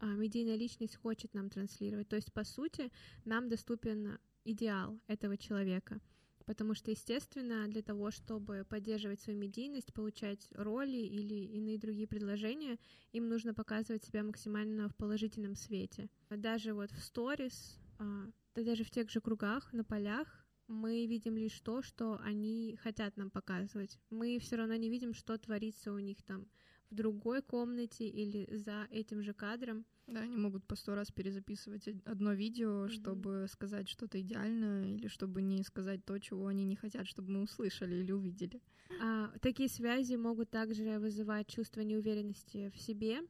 [0.00, 2.10] а, медийная личность хочет нам транслировать.
[2.10, 2.92] То есть, по сути,
[3.24, 5.98] нам доступен идеал этого человека.
[6.44, 12.78] Потому что, естественно, для того, чтобы поддерживать свою медийность, получать роли или иные другие предложения,
[13.12, 16.10] им нужно показывать себя максимально в положительном свете.
[16.28, 21.36] Даже вот в сторис, а, да даже в тех же кругах, на полях, мы видим
[21.36, 23.98] лишь то, что они хотят нам показывать.
[24.10, 26.46] Мы все равно не видим, что творится у них там
[26.90, 29.84] в другой комнате или за этим же кадром.
[30.06, 32.90] Да, они могут по сто раз перезаписывать одно видео, mm-hmm.
[32.90, 37.42] чтобы сказать что-то идеальное, или чтобы не сказать то, чего они не хотят, чтобы мы
[37.42, 38.60] услышали или увидели.
[39.00, 43.22] А, такие связи могут также вызывать чувство неуверенности в себе.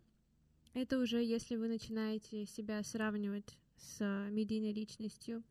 [0.72, 5.44] Это уже если вы начинаете себя сравнивать с медийной личностью,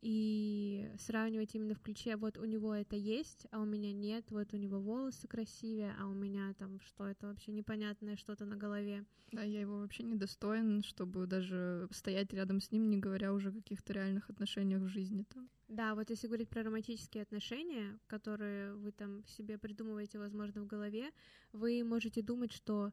[0.00, 4.54] и сравнивать именно в ключе, вот у него это есть, а у меня нет, вот
[4.54, 9.04] у него волосы красивее, а у меня там что это вообще непонятное что-то на голове.
[9.32, 13.52] Да, я его вообще недостоин, чтобы даже стоять рядом с ним, не говоря уже о
[13.52, 15.48] каких-то реальных отношениях в жизни там.
[15.68, 21.12] Да, вот если говорить про романтические отношения, которые вы там себе придумываете, возможно, в голове,
[21.52, 22.92] вы можете думать, что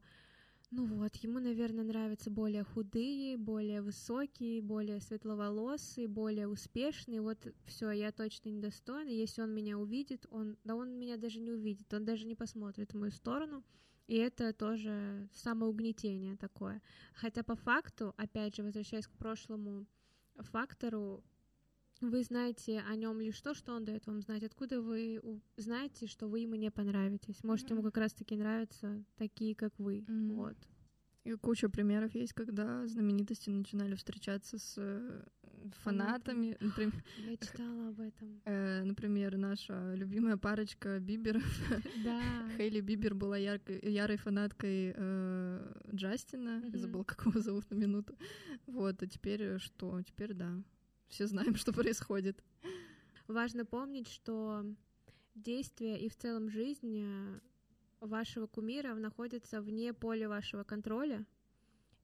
[0.70, 7.22] ну вот, ему, наверное, нравятся более худые, более высокие, более светловолосые, более успешные.
[7.22, 9.08] Вот все, я точно недостойна.
[9.08, 12.92] Если он меня увидит, он, да он меня даже не увидит, он даже не посмотрит
[12.92, 13.64] в мою сторону.
[14.08, 16.82] И это тоже самоугнетение такое.
[17.14, 19.86] Хотя по факту, опять же, возвращаясь к прошлому
[20.36, 21.24] фактору,
[22.00, 24.44] вы знаете о нем лишь то, что он дает вам знать.
[24.44, 25.20] Откуда вы
[25.56, 27.42] знаете, что вы ему не понравитесь?
[27.42, 27.72] Может, mm-hmm.
[27.72, 30.00] ему как раз-таки нравятся такие, как вы.
[30.00, 30.34] Mm-hmm.
[30.34, 30.56] Вот.
[31.24, 35.24] И куча примеров есть, когда знаменитости начинали встречаться с э,
[35.82, 36.56] фанатами.
[36.60, 38.40] Например, Я читала об этом.
[38.44, 41.44] Э, например, наша любимая парочка Биберов.
[42.04, 42.48] Да.
[42.56, 46.62] Хейли Бибер была яркой, ярой фанаткой э, Джастина.
[46.62, 46.78] Mm-hmm.
[46.78, 48.16] Забыла, как его зовут на минуту.
[48.66, 50.00] Вот, а теперь что?
[50.02, 50.62] Теперь да
[51.08, 52.42] все знаем, что происходит.
[53.26, 54.64] Важно помнить, что
[55.34, 57.40] действия и в целом жизнь
[58.00, 61.26] вашего кумира находится вне поля вашего контроля.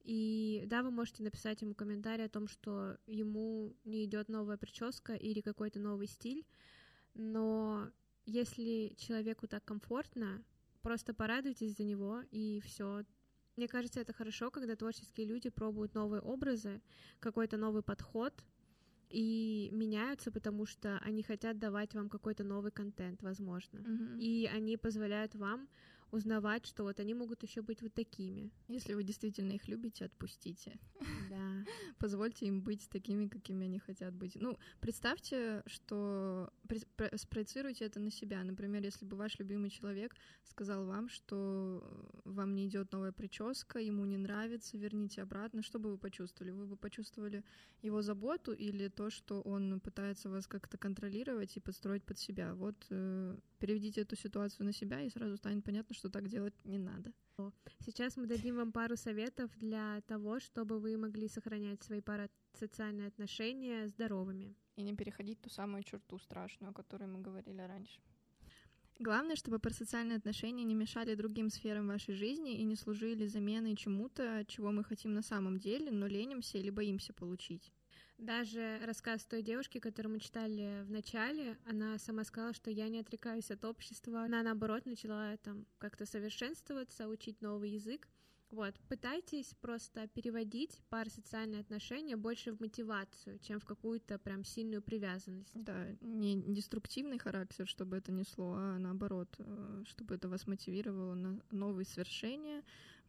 [0.02, 5.14] И да, вы можете написать ему комментарий о том, что ему не идет новая прическа
[5.14, 6.44] или какой-то новый стиль,
[7.14, 7.90] но
[8.26, 10.44] если человеку так комфортно,
[10.82, 13.04] просто порадуйтесь за него и все.
[13.56, 16.82] Мне кажется, это хорошо, когда творческие люди пробуют новые образы,
[17.20, 18.34] какой-то новый подход
[19.14, 23.80] и меняются, потому что они хотят давать вам какой-то новый контент, возможно.
[23.80, 24.18] Мгм.
[24.18, 25.68] И они позволяют вам
[26.14, 28.50] узнавать, что вот они могут еще быть вот такими.
[28.68, 30.78] Если вы действительно их любите, отпустите.
[31.30, 31.64] Да.
[31.98, 34.36] Позвольте им быть такими, какими они хотят быть.
[34.40, 36.50] Ну, представьте, что
[37.16, 38.44] спроецируйте это на себя.
[38.44, 43.78] Например, если бы ваш любимый человек сказал вам, что э, вам не идет новая прическа,
[43.78, 46.52] ему не нравится, верните обратно, что бы вы почувствовали?
[46.52, 47.42] Вы бы почувствовали
[47.82, 52.54] его заботу или то, что он пытается вас как-то контролировать и подстроить под себя?
[52.54, 56.78] Вот э, переведите эту ситуацию на себя, и сразу станет понятно, что так делать не
[56.78, 57.12] надо.
[57.84, 63.88] Сейчас мы дадим вам пару советов для того, чтобы вы могли сохранять свои парасоциальные отношения
[63.88, 64.54] здоровыми.
[64.76, 68.00] И не переходить ту самую черту страшную, о которой мы говорили раньше.
[69.00, 74.44] Главное, чтобы парасоциальные отношения не мешали другим сферам вашей жизни и не служили заменой чему-то,
[74.46, 77.72] чего мы хотим на самом деле, но ленимся или боимся получить.
[78.18, 83.00] Даже рассказ той девушки, которую мы читали в начале, она сама сказала, что я не
[83.00, 84.22] отрекаюсь от общества.
[84.22, 88.08] Она, наоборот, начала там как-то совершенствоваться, учить новый язык.
[88.50, 95.50] Вот, пытайтесь просто переводить парасоциальные отношения больше в мотивацию, чем в какую-то прям сильную привязанность.
[95.54, 101.40] Да, не деструктивный характер, чтобы это несло, а наоборот, э, чтобы это вас мотивировало на
[101.50, 102.62] новые свершения.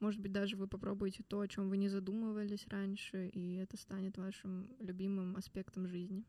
[0.05, 4.19] Может быть, даже вы попробуете то, о чем вы не задумывались раньше, и это станет
[4.19, 6.23] вашим любимым аспектом жизни.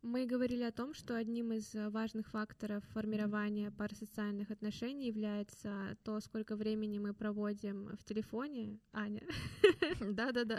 [0.00, 6.18] Мы говорили о том, что одним из э, важных факторов формирования парасоциальных отношений является то,
[6.20, 9.20] сколько времени мы проводим в телефоне, Аня.
[10.00, 10.58] Да-да-да.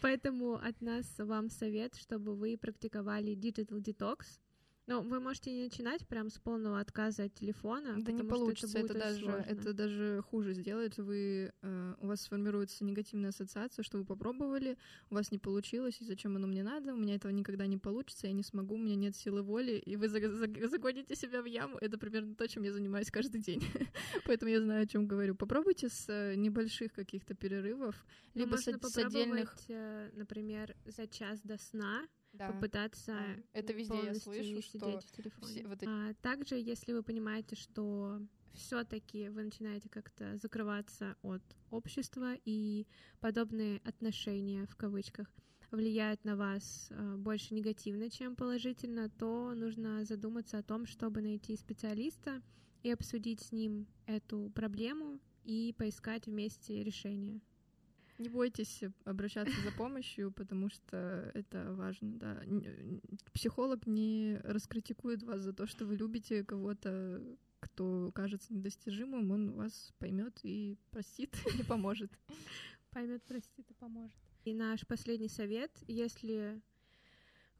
[0.00, 4.40] Поэтому от нас вам совет, чтобы вы практиковали digital detox.
[4.88, 7.96] Но вы можете не начинать прям с полного отказа от телефона.
[8.00, 9.44] Да не получится, это, очень даже, сложно.
[9.46, 10.96] это даже хуже сделает.
[10.96, 14.78] Вы, э, у вас сформируется негативная ассоциация, что вы попробовали,
[15.10, 18.28] у вас не получилось, и зачем оно мне надо, у меня этого никогда не получится,
[18.28, 21.44] я не смогу, у меня нет силы воли, и вы заг- заг- загоните себя в
[21.44, 21.76] яму.
[21.82, 23.60] Это примерно то, чем я занимаюсь каждый день.
[24.24, 25.34] Поэтому я знаю, о чем говорю.
[25.34, 29.54] Попробуйте с э, небольших каких-то перерывов, Ну, либо с, отдельных...
[29.68, 32.52] э, например, за час до сна Да.
[32.52, 33.36] попытаться да.
[33.52, 35.52] Это везде я слышу, что в телефоне.
[35.52, 38.20] все вот эти- А также, если вы понимаете, что
[38.54, 42.86] все-таки вы начинаете как-то закрываться от общества и
[43.20, 45.28] подобные отношения в кавычках
[45.70, 51.56] влияют на вас э, больше негативно, чем положительно, то нужно задуматься о том, чтобы найти
[51.56, 52.42] специалиста
[52.82, 57.40] и обсудить с ним эту проблему и поискать вместе решение.
[58.18, 62.42] Не бойтесь обращаться за помощью, потому что это важно, да.
[63.32, 67.22] Психолог не раскритикует вас за то, что вы любите кого-то,
[67.60, 72.10] кто кажется недостижимым, он вас поймет и простит, и поможет.
[72.90, 74.16] Поймет, простит и поможет.
[74.44, 76.60] И наш последний совет, если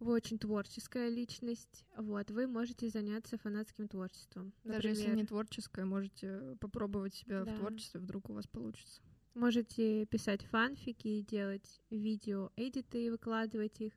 [0.00, 4.52] вы очень творческая личность, вот, вы можете заняться фанатским творчеством.
[4.64, 7.52] Даже если Например, не творческое, можете попробовать себя Да.
[7.52, 9.02] в творчестве, вдруг у вас получится.
[9.34, 13.92] Можете писать фанфики, делать видео, эдиты и выкладывать их,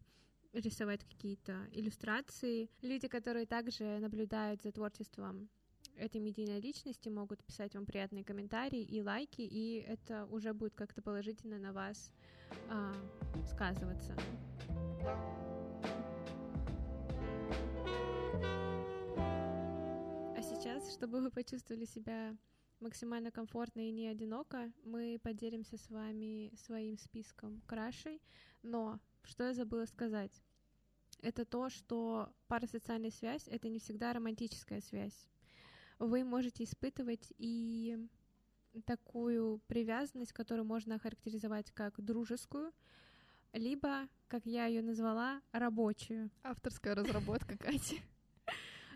[0.53, 2.69] рисовать какие-то иллюстрации.
[2.81, 5.49] Люди, которые также наблюдают за творчеством
[5.95, 11.01] этой медийной личности, могут писать вам приятные комментарии и лайки, и это уже будет как-то
[11.01, 12.11] положительно на вас
[12.69, 12.93] а,
[13.45, 14.15] сказываться.
[20.35, 22.35] А сейчас, чтобы вы почувствовали себя
[22.81, 28.21] максимально комфортно и не одиноко, мы поделимся с вами своим списком крашей.
[28.63, 30.43] Но что я забыла сказать?
[31.21, 35.29] Это то, что парасоциальная связь— это не всегда романтическая связь.
[35.99, 37.97] Вы можете испытывать и
[38.85, 42.71] такую привязанность, которую можно охарактеризовать как дружескую,
[43.53, 46.31] либо, как я ее назвала, рабочую.
[46.43, 48.01] Авторская разработка, Кати.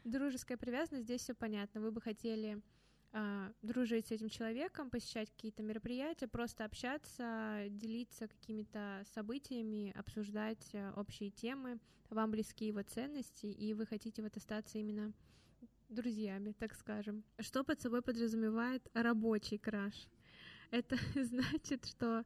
[0.04, 1.82] Дружеская привязанность, здесь все понятно.
[1.82, 2.62] Вы бы хотели
[3.62, 11.30] дружить с этим человеком, посещать какие-то мероприятия, просто общаться, делиться какими-то событиями, обсуждать а, общие
[11.30, 15.14] темы, вам близки его ценности, и вы хотите вот остаться именно
[15.90, 17.24] друзьями, так скажем.
[17.40, 20.08] Что под собой подразумевает рабочий краш?
[20.72, 22.26] Это значит, что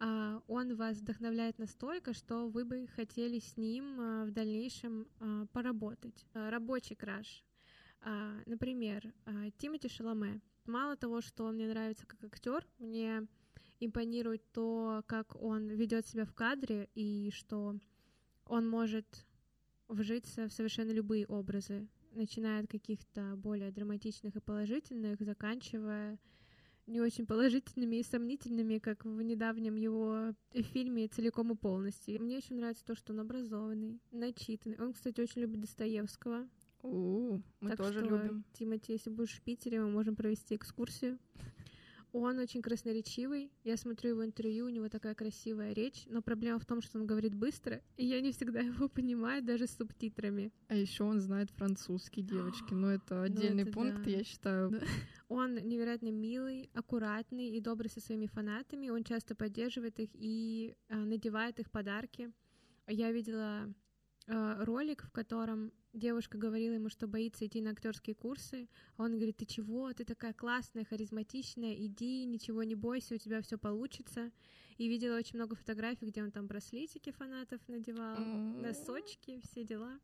[0.00, 5.46] а, он вас вдохновляет настолько, что вы бы хотели с ним а, в дальнейшем а,
[5.52, 6.26] поработать.
[6.34, 7.44] А, Рабочий краш.
[8.06, 10.42] А, Например, а, Тимоти Шаломе.
[10.66, 13.26] мало того, что он мне нравится как актер, мне
[13.80, 17.78] импонирует то, как он ведет себя в кадре и что
[18.44, 19.06] он может
[19.88, 26.18] вжиться в совершенно любые образы, начиная от каких-то более драматичных и положительных, заканчивая
[26.86, 32.22] не очень положительными и сомнительными, как в недавнем его фильме целиком и полностью.
[32.22, 34.78] Мне очень нравится то, что он образованный, начитанный.
[34.78, 36.46] Он, кстати, очень любит Достоевского.
[36.84, 38.44] У, мы так тоже что, любим.
[38.52, 41.18] Тимати, если будешь в Питере, мы можем провести экскурсию.
[42.12, 43.50] Он очень красноречивый.
[43.64, 47.06] Я смотрю его интервью, у него такая красивая речь, но проблема в том, что он
[47.06, 50.52] говорит быстро, и я не всегда его понимаю даже с субтитрами.
[50.68, 52.72] А еще он знает французский, девочки.
[52.74, 54.10] Но это отдельный это пункт, да.
[54.10, 54.80] я считаю.
[55.28, 58.90] Он невероятно милый, аккуратный и добрый со своими фанатами.
[58.90, 62.30] Он часто поддерживает их и э, надевает их подарки.
[62.86, 63.74] Я видела
[64.28, 68.68] э, ролик, в котором девушка говорила ему, что боится идти на актерские курсы.
[68.96, 69.92] А он говорит: Ты чего?
[69.92, 74.30] Ты такая классная, харизматичная, иди, ничего не бойся, у тебя все получится.
[74.76, 79.98] И видела очень много фотографий, где он там браслетики фанатов надевал, носочки, все дела.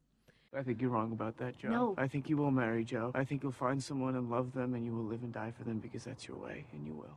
[0.52, 1.70] I think you're wrong about that, Joe.
[1.70, 1.94] No.
[1.96, 3.12] I think you will marry Joe.
[3.14, 5.62] I think you'll find someone and love them, and you will live and die for
[5.64, 7.16] them because that's your way, and you will.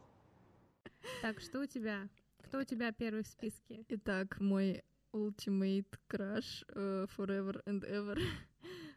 [1.22, 2.08] Так, что у тебя?
[2.44, 3.84] Кто у тебя первый в списке?
[3.90, 8.18] Итак, мой ultimate crush э, forever and ever.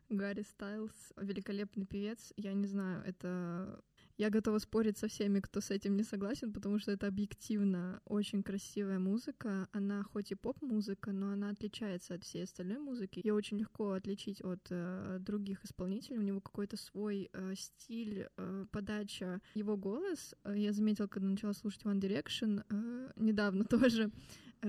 [0.09, 2.33] Гарри Стайлз, великолепный певец.
[2.37, 3.83] Я не знаю, это...
[4.19, 8.43] Я готова спорить со всеми, кто с этим не согласен, потому что это объективно очень
[8.43, 9.69] красивая музыка.
[9.73, 13.21] Она хоть и поп-музыка, но она отличается от всей остальной музыки.
[13.23, 16.19] Ее очень легко отличить от э, других исполнителей.
[16.19, 19.43] У него какой-то свой э, стиль, э, подача.
[19.55, 24.11] Его голос, э, я заметила, когда начала слушать One Direction, э, недавно тоже,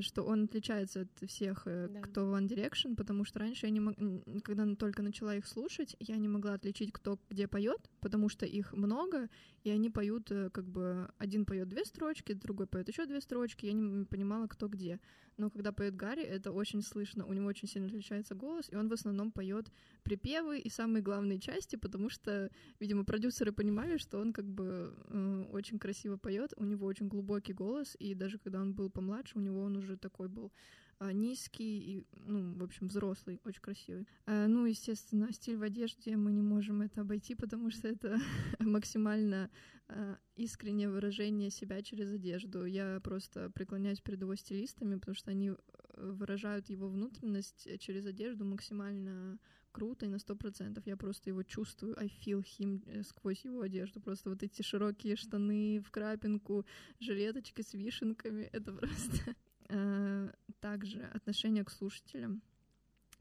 [0.01, 2.01] что он отличается от всех, э, Да.
[2.01, 3.95] кто в One Direction, потому что раньше я не мог...
[4.43, 8.73] когда только начала их слушать, я не могла отличить, кто где поет, потому что их
[8.73, 9.29] много,
[9.63, 13.65] и они поют э, как бы один поет две строчки, другой поет еще две строчки,
[13.65, 14.99] я не понимала, кто где.
[15.38, 18.89] Но когда поет Гарри, это очень слышно, у него очень сильно отличается голос, и он
[18.89, 19.71] в основном поет
[20.03, 25.45] припевы и самые главные части, потому что, видимо, продюсеры понимали, что он как бы э,
[25.51, 29.41] очень красиво поет, у него очень глубокий голос, и даже когда он был помладше, у
[29.41, 30.51] него он уже такой был
[30.99, 34.07] а, низкий и, ну, в общем, взрослый, очень красивый.
[34.25, 38.19] А, ну, естественно, стиль в одежде мы не можем это обойти, потому что это
[38.59, 39.51] максимально
[39.88, 42.65] а, искреннее выражение себя через одежду.
[42.65, 45.55] Я просто преклоняюсь перед его стилистами, потому что они э,
[45.97, 49.38] выражают его внутренность через одежду максимально
[49.71, 50.88] круто и на сто процентов.
[50.88, 54.01] Я просто его чувствую, I feel him э, сквозь его одежду.
[54.01, 56.65] Просто вот эти широкие штаны в крапинку,
[56.99, 59.36] жилеточки с вишенками, это просто...
[59.70, 62.41] Э, Также отношение к слушателям.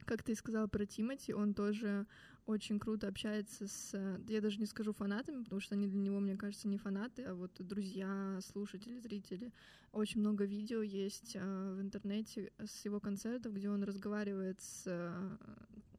[0.04, 2.06] Как ты сказала про Тимати, он тоже
[2.46, 6.20] очень круто общается с, э, я даже не скажу фанатами, потому что они для него,
[6.20, 9.52] мне кажется, не фанаты, а вот друзья, слушатели, зрители.
[9.92, 14.86] Очень много видео есть э, в интернете с его концертов, где он разговаривает с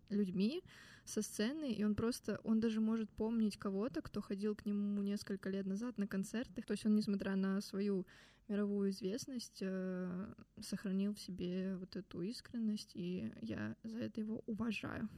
[0.10, 0.64] людьми
[1.08, 5.50] со сцены, и он просто, он даже может помнить кого-то, кто ходил к нему несколько
[5.50, 6.62] лет назад на концерты.
[6.62, 8.06] То есть он, несмотря на свою
[8.48, 15.10] мировую известность, э, сохранил в себе вот эту искренность, и я за это его уважаю.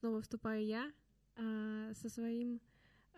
[0.00, 0.92] Снова вступаю я
[1.36, 2.60] а, со своим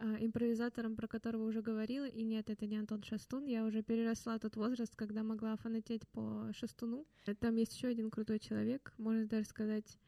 [0.01, 2.07] импровизатором, про которого уже говорила.
[2.07, 3.47] И нет, это не Антон Шастун.
[3.47, 7.07] Я уже переросла тот возраст, когда могла фанатеть по Шастуну.
[7.39, 9.99] Там есть еще один крутой человек, можно даже сказать,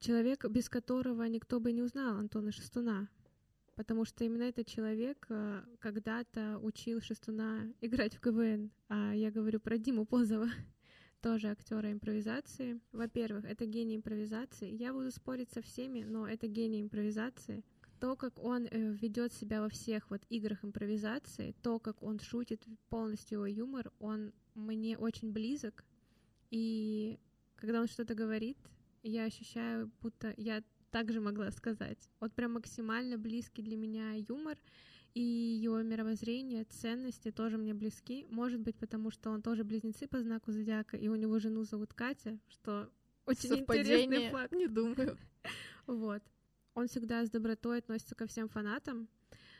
[0.00, 3.08] человек, без которого никто бы не узнал Антона Шастуна.
[3.74, 8.70] Потому что именно этот человек а, когда-то учил Шестуна играть в КВН.
[8.88, 10.48] А я говорю про Диму Позова,
[11.22, 12.80] тоже актера импровизации.
[12.92, 14.70] Во-первых, это гений импровизации.
[14.70, 17.64] Я буду спорить со всеми, но это гений импровизации.
[18.02, 22.66] То, как он э, ведет себя во всех вот играх импровизации, то, как он шутит,
[22.88, 25.84] полностью его юмор, он мне очень близок.
[26.50, 27.16] И
[27.54, 28.58] когда он что-то говорит,
[29.04, 32.10] я ощущаю, будто я также могла сказать.
[32.18, 34.58] Вот прям максимально близкий для меня юмор,
[35.14, 38.26] и его мировоззрение, ценности тоже мне близки.
[38.30, 41.94] Может быть, потому что он тоже близнецы по знаку зодиака, и у него жену зовут
[41.94, 42.90] Катя, что
[43.26, 44.30] очень интересный Совпадение?
[44.32, 44.52] факт.
[44.52, 45.16] Не думаю.
[45.86, 46.22] Вот.
[46.74, 49.08] Он всегда с добротой относится ко всем фанатам,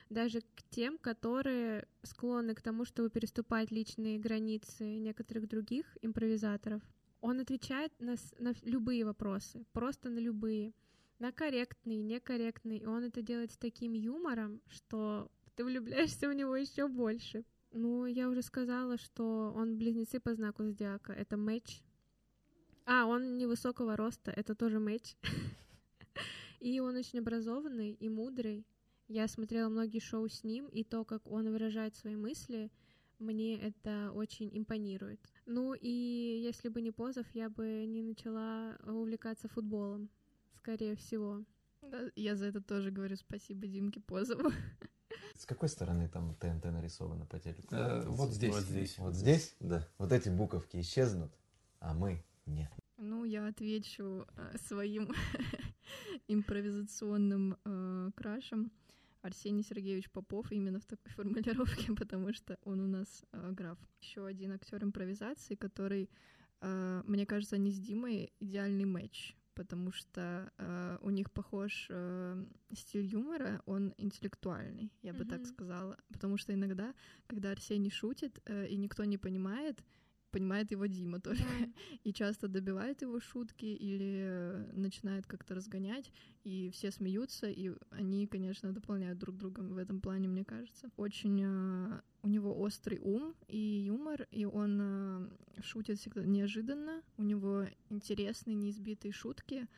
[0.08, 6.82] даже к тем, которые склонны к тому, чтобы переступать личные границы некоторых других импровизаторов.
[7.20, 10.74] Он отвечает на, на любые вопросы, просто на любые,
[11.18, 16.56] на корректные, некорректные, и он это делает с таким юмором, что ты влюбляешься в него
[16.56, 17.44] еще больше.
[17.70, 21.12] Ну, я уже сказала, что он близнецы по знаку зодиака.
[21.12, 21.82] Это матч.
[22.84, 24.30] А, он невысокого роста.
[24.30, 25.16] Это тоже матч.
[26.62, 28.64] И он очень образованный и мудрый.
[29.08, 32.70] Я смотрела многие шоу с ним, и то, как он выражает свои мысли,
[33.18, 35.20] мне это очень импонирует.
[35.44, 40.08] Ну и если бы не Позов, я бы не начала увлекаться футболом,
[40.52, 41.44] скорее всего.
[41.82, 44.52] Да, я за это тоже говорю спасибо Димке Позову.
[45.34, 47.74] С какой стороны там ТНТ нарисовано по телеку?
[47.74, 48.54] Э, вот здесь.
[48.54, 48.98] Вот здесь.
[48.98, 49.56] Вот здесь?
[49.58, 49.88] Да.
[49.98, 51.32] Вот эти буковки исчезнут,
[51.80, 52.70] а мы нет.
[52.98, 55.12] Ну, я отвечу э, своим
[56.28, 58.70] импровизационным э, крашем.
[59.22, 63.78] Арсений Сергеевич Попов именно в такой формулировке, потому что он у нас э, граф.
[64.00, 66.10] Еще один актер импровизации, который,
[66.60, 72.44] э, мне кажется, они с Димой идеальный матч потому что э, у них похож э,
[72.74, 75.28] стиль юмора, он интеллектуальный, я бы mm-hmm.
[75.28, 75.98] так сказала.
[76.12, 76.94] Потому что иногда,
[77.26, 79.84] когда Арсений шутит, э, и никто не понимает,
[80.32, 81.44] понимает его Дима только.
[82.04, 86.10] И часто добивает его шутки или э, начинает как-то разгонять,
[86.44, 90.90] и все смеются, и они, конечно, дополняют друг друга в этом плане, мне кажется.
[90.96, 95.28] Очень э, у него острый ум и юмор, и он э,
[95.62, 99.68] шутит всегда неожиданно, у него интересные, неизбитые шутки,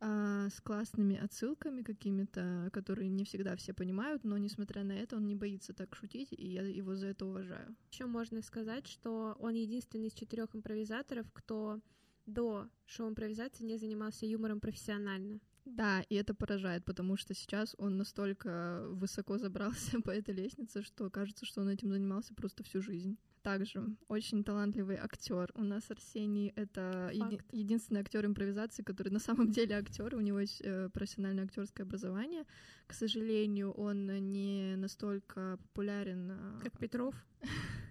[0.00, 5.26] а, с классными отсылками какими-то, которые не всегда все понимают, но несмотря на это он
[5.26, 7.74] не боится так шутить, и я его за это уважаю.
[7.90, 11.80] Еще можно сказать, что он единственный из четырех импровизаторов, кто
[12.26, 15.40] до шоу импровизации не занимался юмором профессионально.
[15.64, 21.10] Да, и это поражает, потому что сейчас он настолько высоко забрался по этой лестнице, что
[21.10, 25.50] кажется, что он этим занимался просто всю жизнь также очень талантливый актер.
[25.54, 30.14] У нас Арсений это еди- единственный актер импровизации, который на самом деле актер.
[30.14, 32.44] У него есть э, профессиональное актерское образование.
[32.86, 37.14] К сожалению, он не настолько популярен, э, как Петров.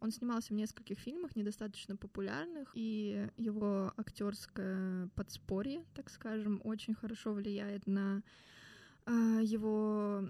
[0.00, 7.32] Он снимался в нескольких фильмах, недостаточно популярных, и его актерское подспорье, так скажем, очень хорошо
[7.32, 8.22] влияет на а,
[9.06, 10.28] его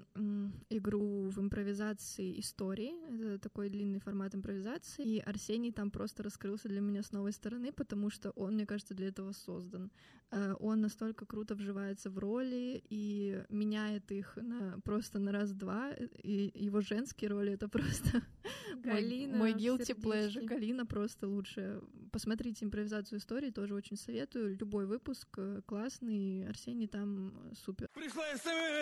[0.71, 2.93] игру в импровизации истории.
[3.25, 5.05] Это такой длинный формат импровизации.
[5.05, 8.95] И Арсений там просто раскрылся для меня с новой стороны, потому что он, мне кажется,
[8.95, 9.91] для этого создан.
[10.31, 15.93] А, он настолько круто вживается в роли и меняет их на, просто на раз-два.
[16.23, 18.23] И его женские роли— это просто
[18.83, 20.45] Галина мой, мой guilty pleasure.
[20.45, 21.83] Галина просто лучше.
[22.11, 24.57] Посмотрите импровизацию истории, тоже очень советую.
[24.59, 27.89] Любой выпуск э, классный, Арсений там супер.
[27.95, 28.25] Пришла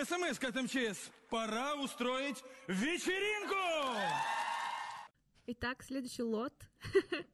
[0.05, 1.11] смс от МЧС.
[1.29, 3.55] Пора устроить вечеринку!
[5.47, 6.53] Итак, следующий лот.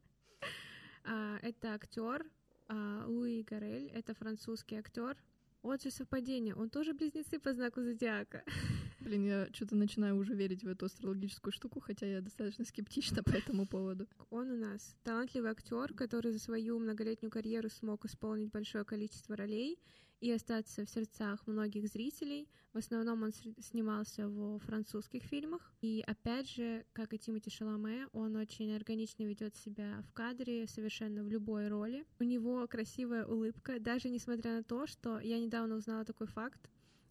[1.10, 2.26] А, это актер
[2.68, 3.90] а, Луи Гарель.
[3.94, 5.16] Это французский актер.
[5.62, 6.54] Вот же совпадение.
[6.54, 8.44] Он тоже близнецы по знаку зодиака.
[9.00, 13.30] Блин, я что-то начинаю уже верить в эту астрологическую штуку, хотя я достаточно скептична по
[13.30, 14.08] этому поводу.
[14.30, 19.80] Он у нас талантливый актер, который за свою многолетнюю карьеру смог исполнить большое количество ролей
[20.20, 22.50] и остаться в сердцах многих зрителей.
[22.74, 25.74] В основном он снимался в французских фильмах.
[25.82, 31.24] И опять же, как и Тимоти Шаломе, он очень органично ведет себя в кадре, совершенно
[31.24, 32.06] в любой роли.
[32.20, 36.70] У него красивая улыбка, даже несмотря на то, что я недавно узнала такой факт,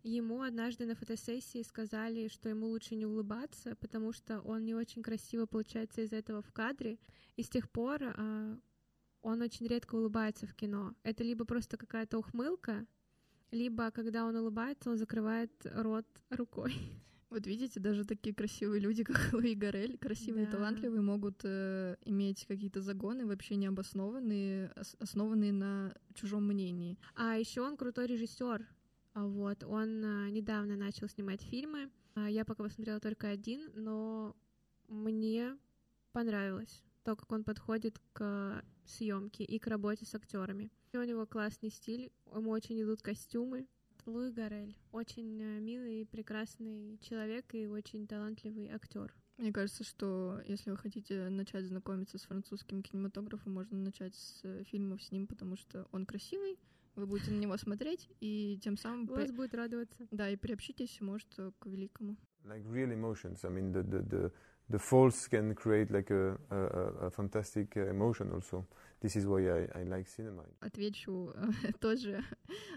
[0.08, 5.02] Ему однажды на фотосессии сказали, что ему лучше не улыбаться, потому что он не очень
[5.02, 7.00] красиво получается из этого в кадре.
[7.34, 8.56] И с тех пор а,
[9.22, 10.94] он очень редко улыбается в кино.
[11.02, 12.86] Это либо просто какая-то ухмылка,
[13.50, 16.74] либо когда он улыбается, он закрывает рот рукой.
[17.28, 20.50] Вот видите, даже такие красивые люди, как Луи Гарель, красивые да.
[20.50, 26.96] и талантливые, могут э, иметь какие-то загоны вообще необоснованные, основанные на чужом мнении.
[27.16, 28.64] А еще он крутой режиссер.
[29.14, 31.90] А вот, он а, недавно начал снимать фильмы.
[32.14, 34.36] А, я пока посмотрела только один, но
[34.88, 35.58] мне
[36.12, 40.70] понравилось то, как он подходит к съемке и к работе с актерами.
[40.92, 43.66] У него классный стиль, ему очень идут костюмы.
[44.06, 44.76] Луи Гарель.
[44.92, 49.12] Очень э, милый и прекрасный человек и очень талантливый актер.
[49.36, 54.62] Мне кажется, что если вы хотите начать знакомиться с французским кинематографом, можно начать с э,
[54.64, 56.58] фильмов с ним, потому что он красивый,
[56.94, 59.06] вы будете на него смотреть, и тем самым...
[59.06, 59.36] Вас при...
[59.36, 60.06] будет радоваться.
[60.12, 61.28] Да, и приобщитесь, может,
[61.58, 62.16] к великому.
[62.44, 63.44] Like real emotions.
[63.44, 64.32] I mean, the, the, the,
[64.68, 68.66] the false can create like a, a, a fantastic emotion also.
[69.00, 70.44] This is why I, I like cinema.
[70.60, 72.24] Отвечу э, тоже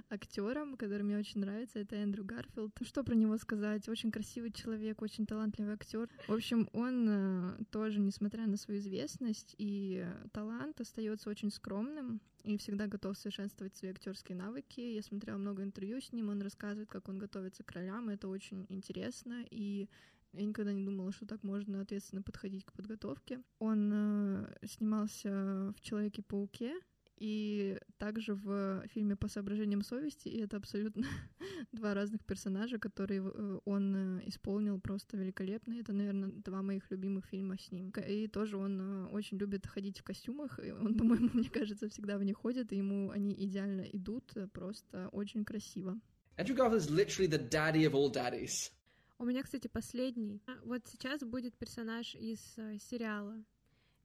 [0.09, 2.73] актером, который мне очень нравится, это Эндрю Гарфилд.
[2.81, 3.87] Что про него сказать?
[3.87, 6.09] Очень красивый человек, очень талантливый актер.
[6.27, 12.57] В общем, он э, тоже, несмотря на свою известность и талант, остается очень скромным и
[12.57, 14.81] всегда готов совершенствовать свои актерские навыки.
[14.81, 18.65] Я смотрела много интервью с ним, он рассказывает, как он готовится к ролям, это очень
[18.69, 19.87] интересно, и
[20.33, 23.41] Я никогда не думала, что так можно ответственно подходить к подготовке.
[23.59, 26.73] Он э, снимался в Человеке-пауке,
[27.19, 31.05] и также в фильме «По соображениям совести», и это абсолютно
[31.73, 35.73] два разных персонажа, которые э, он э, исполнил просто великолепно.
[35.73, 37.91] Это, наверное, два моих любимых фильма с ним.
[38.07, 42.17] И тоже он э, очень любит ходить в костюмах, и он, по-моему, мне кажется, всегда
[42.17, 45.99] в них ходит, и ему они идеально идут, просто очень красиво.
[46.37, 48.71] Andrew Garfield is literally the daddy of all daddies.
[49.19, 50.41] У меня, кстати, последний.
[50.47, 53.43] А, Вот сейчас будет персонаж из э, сериала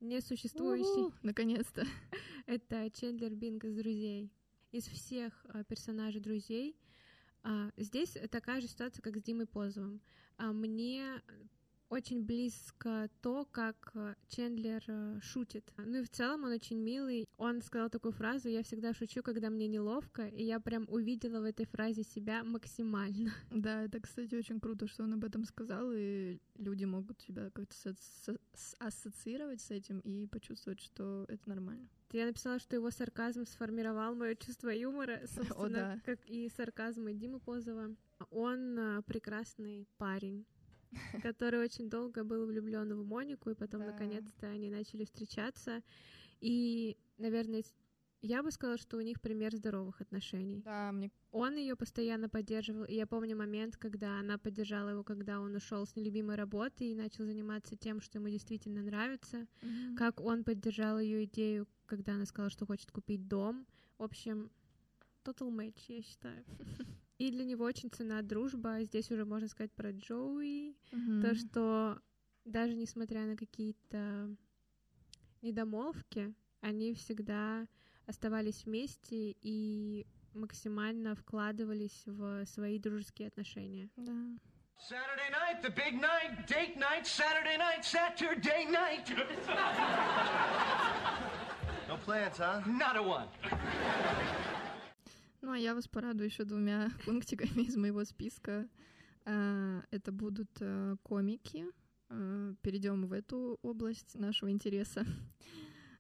[0.01, 1.15] несуществующий.
[1.23, 1.87] Наконец-то.
[2.47, 4.33] Это Чендлер Бинг из «Друзей».
[4.73, 6.77] Из всех а, персонажей «Друзей»
[7.45, 10.01] а, здесь такая же ситуация, как с Димой Позовым.
[10.37, 11.23] А, мне
[11.89, 15.73] очень близко то, как а, Чендлер а, шутит.
[15.77, 17.27] Ну и в целом он очень милый.
[17.37, 21.45] Он сказал такую фразу «Я всегда шучу, когда мне неловко», и я прям увидела в
[21.45, 23.33] этой фразе себя максимально.
[23.65, 27.95] Да, это, кстати, очень круто, что он об этом сказал, и люди могут себя как-то
[28.79, 31.89] ассоциировать с этим и почувствовать, что это нормально.
[32.13, 36.01] Я написала, что его сарказм сформировал мое чувство юмора, собственно, да.
[36.05, 37.95] как и сарказм и Димы Позова.
[38.31, 40.47] Он а, прекрасный парень,
[41.23, 43.87] который очень долго был влюблен в Монику, и потом Да.
[43.87, 45.83] наконец-то они начали встречаться.
[46.41, 47.63] И, наверное,
[48.23, 50.63] я бы сказала, что у них пример здоровых отношений.
[50.65, 55.41] Да, мне Он ее постоянно поддерживал, и я помню момент, когда она поддержала его, когда
[55.41, 59.47] он ушел с нелюбимой работы и начал заниматься тем, что ему действительно нравится
[59.97, 63.67] как он поддержал ее идею, когда она сказала, что хочет купить дом.
[63.99, 64.51] В общем,
[65.25, 66.45] total match, я считаю.
[67.19, 68.83] И для него очень цена дружба.
[68.83, 70.77] Здесь уже можно сказать про Джоуи.
[71.23, 72.01] То, что
[72.45, 74.35] даже несмотря на какие-то
[75.43, 77.67] недомолвки, они всегда
[78.07, 83.89] оставались вместе и максимально вкладывались в свои дружеские отношения.
[83.97, 84.13] Да.
[84.77, 89.09] Saturday night, the big night, date night, Saturday night, Saturday night.
[91.87, 92.63] No plans, huh?
[92.67, 93.29] Not a one.
[95.45, 98.67] Ну, а я вас порадую еще двумя пунктиками из моего списка.
[99.27, 101.67] А, Это будут э, комики.
[102.09, 105.05] Э, Перейдем в эту область нашего интереса.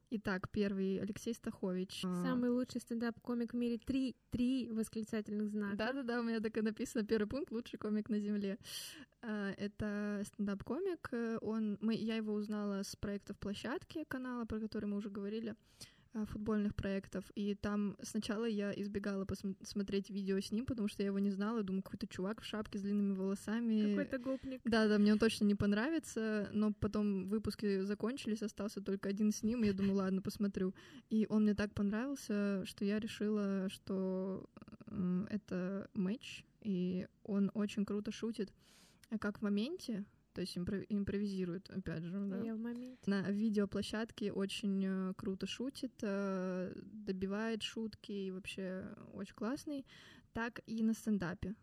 [0.09, 2.05] Итак, первый Алексей Стахович.
[2.07, 3.77] А, Самый лучший стендап-комик в мире.
[3.77, 5.77] Три, три восклицательных знака.
[5.77, 8.57] Да-да-да, у меня так и написано первый пункт лучший комик на земле.
[9.21, 11.11] А, Это стендап-комик.
[11.43, 15.57] Он, мы, я его узнала с проектов площадки канала, про который мы уже говорили а,
[16.27, 21.09] футбольных проектов, и там сначала я избегала посм- смотреть видео с ним, потому что я
[21.09, 23.91] его не знала, думаю, какой-то чувак в шапке с длинными волосами.
[23.91, 24.61] Какой-то гопник.
[24.65, 29.43] Да, да, мне он точно не понравится, но потом выпуски закончились, остался только один с
[29.43, 30.73] ним, и я думаю, ладно, посмотрю.
[31.11, 34.49] И он мне так понравился, что я решила, что
[34.87, 38.53] м, это матч, и он очень круто шутит,
[39.11, 40.05] а как в моменте,
[40.35, 42.41] то есть импро- импровизирует, опять же, да.
[42.43, 42.99] Я в моменте.
[43.07, 49.87] На видеоплощадке очень э, круто шутит, э, добивает шутки и вообще очень классный,
[50.33, 51.55] так и на стендапе.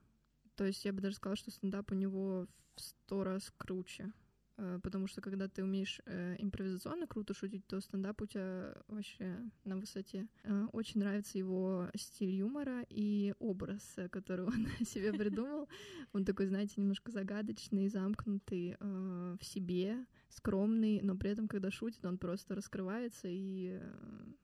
[0.56, 4.12] То есть я бы даже сказала, что стендап у него в сто раз круче.
[4.58, 9.38] Э, Потому что когда ты умеешь э, импровизационно круто шутить, то стендап у тебя вообще
[9.64, 10.28] на высоте.
[10.44, 15.68] Э, Очень нравится его стиль юмора и образ, который он себе придумал.
[16.14, 22.18] Он такой, знаете, немножко загадочный, замкнутый в себе, скромный, но при этом, когда шутит, он
[22.18, 23.80] просто раскрывается и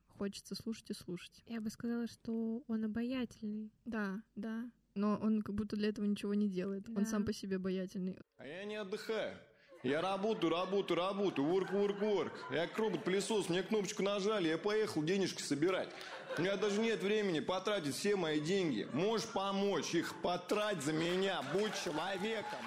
[0.08, 1.42] хочется слушать и слушать.
[1.46, 3.70] Я бы сказала, что он обаятельный.
[3.84, 4.70] Да, да.
[4.94, 6.88] Но он как будто для этого ничего не делает.
[6.88, 7.04] Он Да.
[7.04, 8.16] сам по себе обаятельный.
[8.36, 9.36] А я не отдыхаю.
[9.84, 12.32] Я работаю, работаю, работаю, ворк, ворк, ворк.
[12.50, 15.88] Я как робот-пылесос, мне кнопочку нажали, я поехал денежки собирать.
[16.36, 18.88] У меня даже нет времени потратить все мои деньги.
[18.92, 22.58] Можешь помочь их потрать за меня, будь человеком.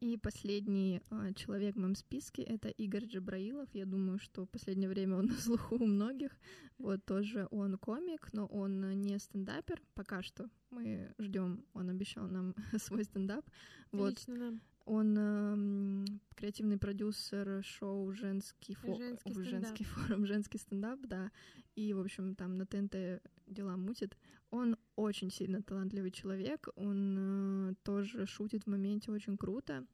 [0.00, 3.68] И последний э, человек в моем списке— это Игорь Джабраилов.
[3.72, 6.36] Я думаю, что в последнее время он на слуху у многих.
[6.76, 10.50] Вот тоже он комик, но он не стендапер пока что.
[10.68, 13.46] Мы ждем, он обещал нам свой стендап.
[13.92, 14.10] Вот.
[14.10, 14.60] Лично нам.
[14.86, 16.04] Он эм,
[16.36, 19.50] креативный продюсер шоу «Женский, фо- Женский стендап.
[19.50, 21.30] женский форум», «Женский стендап», да.
[21.74, 24.16] И, в общем, там на ТНТ дела мутит.
[24.50, 29.84] Он очень сильно талантливый человек, он э, тоже шутит в моменте очень круто.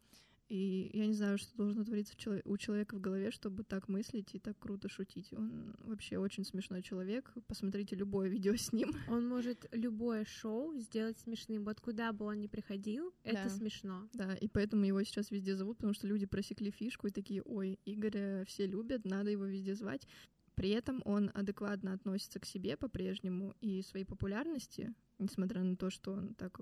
[0.53, 4.39] И я не знаю, что должно твориться у человека в голове, чтобы так мыслить и
[4.39, 5.33] так круто шутить.
[5.33, 7.33] Он вообще очень смешной человек.
[7.47, 8.93] Посмотрите любое видео с ним.
[9.09, 11.65] Он может любое шоу сделать смешным.
[11.65, 13.49] Вот куда бы он ни приходил, это Да.
[13.49, 14.09] смешно.
[14.13, 17.79] Да, и поэтому его сейчас везде зовут, потому что люди просекли фишку и такие, ой,
[17.87, 20.07] Игоря все любят, надо его везде звать.
[20.55, 26.13] При этом он адекватно относится к себе по-прежнему и своей популярности, несмотря на то, что
[26.13, 26.61] он так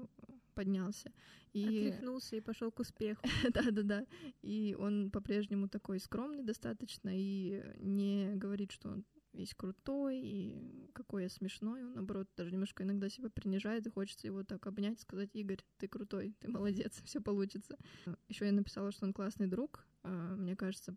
[0.51, 1.13] поднялся.
[1.53, 1.65] И...
[1.65, 3.23] Отряхнулся и пошел к успеху.
[3.55, 4.07] Да-да-да.
[4.43, 11.25] И он по-прежнему такой скромный достаточно и не говорит, что он весь крутой и какой
[11.25, 11.85] я смешной.
[11.85, 15.89] Он, наоборот, даже немножко иногда себя принижает, и хочется его так обнять сказать, Игорь, ты
[15.89, 17.77] крутой, ты молодец, все получится.
[18.29, 19.87] Еще я написала, что он классный друг.
[20.03, 20.97] А, мне кажется,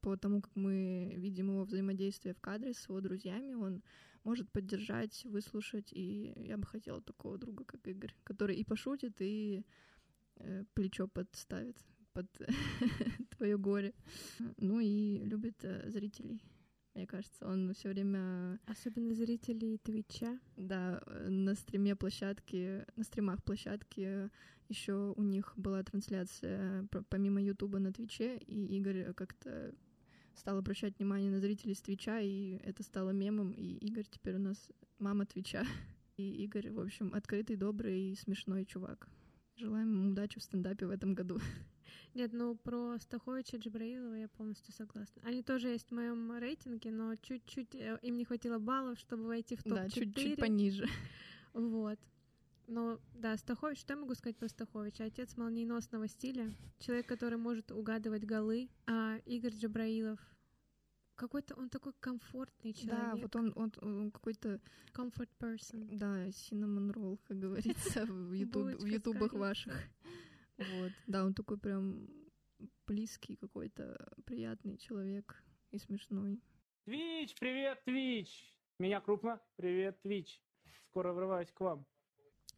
[0.00, 3.82] по тому, как мы видим его взаимодействие в кадре с его друзьями, он
[4.28, 9.64] может поддержать, выслушать, и я бы хотела такого друга, как Игорь, который и пошутит, и
[10.36, 11.78] э, плечо подставит
[12.12, 12.26] под
[13.38, 13.94] твое горе.
[14.58, 16.42] Ну и любит э, зрителей.
[16.94, 18.60] Мне кажется, он все время...
[18.66, 20.38] Особенно зрителей Твича.
[20.56, 24.30] Да, на стриме площадки, на стримах площадки
[24.68, 29.74] еще у них была трансляция помимо Ютуба на Твиче, и Игорь как-то
[30.38, 34.40] стал обращать внимание на зрителей с Твича, и это стало мемом, и Игорь теперь у
[34.40, 35.64] нас мама Твича.
[36.16, 39.08] И Игорь, в общем, открытый, добрый и смешной чувак.
[39.56, 41.38] Желаем ему удачи в стендапе в этом году.
[42.14, 45.22] Нет, ну про Стаховича Джабраилова я полностью согласна.
[45.24, 49.56] Они тоже есть в моем рейтинге, но чуть-чуть э, им не хватило баллов, чтобы войти
[49.56, 49.74] в топ-4.
[49.74, 50.86] Да, чуть-чуть пониже.
[51.54, 51.98] Вот.
[52.68, 55.04] Но да, Стахович, что я могу сказать про Стаховича?
[55.04, 60.20] Отец молниеносного стиля, человек, который может угадывать голы, а Игорь Джабраилов
[61.18, 63.14] какой-то он такой комфортный человек.
[63.14, 64.60] Да, вот он, он, он какой-то
[64.94, 65.88] comfort person.
[65.98, 69.74] Да, cinnamon roll, как говорится в ютуб, в ютубах ваших.
[70.56, 72.08] Вот, да, он такой прям
[72.86, 76.40] близкий какой-то, приятный человек и смешной.
[76.84, 78.56] Твич, привет, Твич!
[78.78, 80.40] Меня крупно, привет, Твич.
[80.90, 81.84] Скоро врываюсь к вам.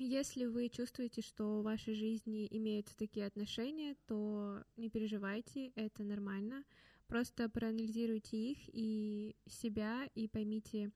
[0.03, 6.64] Если вы чувствуете, что в вашей жизни имеются такие отношения, то не переживайте, это нормально.
[7.07, 10.90] Просто проанализируйте их и себя, и поймите,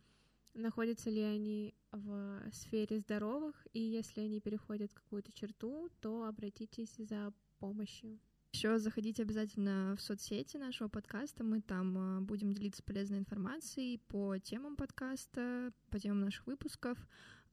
[0.54, 7.34] находятся ли они в сфере здоровых, и если они переходят какую-то черту, то обратитесь за
[7.58, 8.18] помощью.
[8.54, 11.44] Еще заходите обязательно в соцсети нашего подкаста.
[11.44, 16.96] Мы там а, будем делиться полезной информацией по темам подкаста, по темам наших выпусков.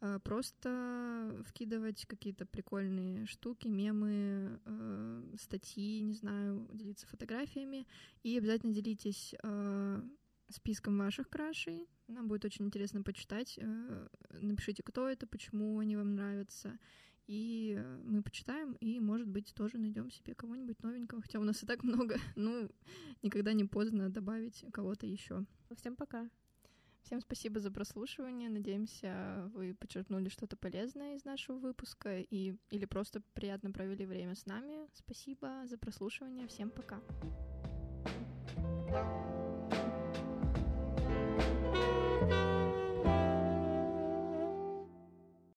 [0.01, 7.87] А, просто вкидывать какие-то прикольные штуки, мемы, э, статьи, не знаю, делиться фотографиями.
[8.23, 10.01] И обязательно делитесь э,
[10.49, 11.87] списком ваших крашей.
[12.07, 13.59] Нам будет очень интересно почитать.
[13.61, 16.79] Э, напишите, кто это, почему они вам нравятся.
[17.27, 21.21] И мы почитаем, и, может быть, тоже найдем себе кого-нибудь новенького.
[21.21, 22.17] Хотя у нас и так много.
[22.35, 22.69] Ну,
[23.21, 25.45] никогда не поздно добавить кого-то еще.
[25.77, 26.27] Всем пока.
[27.03, 28.49] Всем спасибо за прослушивание.
[28.49, 34.45] Надеемся, вы подчеркнули что-то полезное из нашего выпуска и, или просто приятно провели время с
[34.45, 34.87] нами.
[34.93, 36.47] Спасибо за прослушивание.
[36.47, 37.01] Всем пока.
[38.91, 39.40] thank you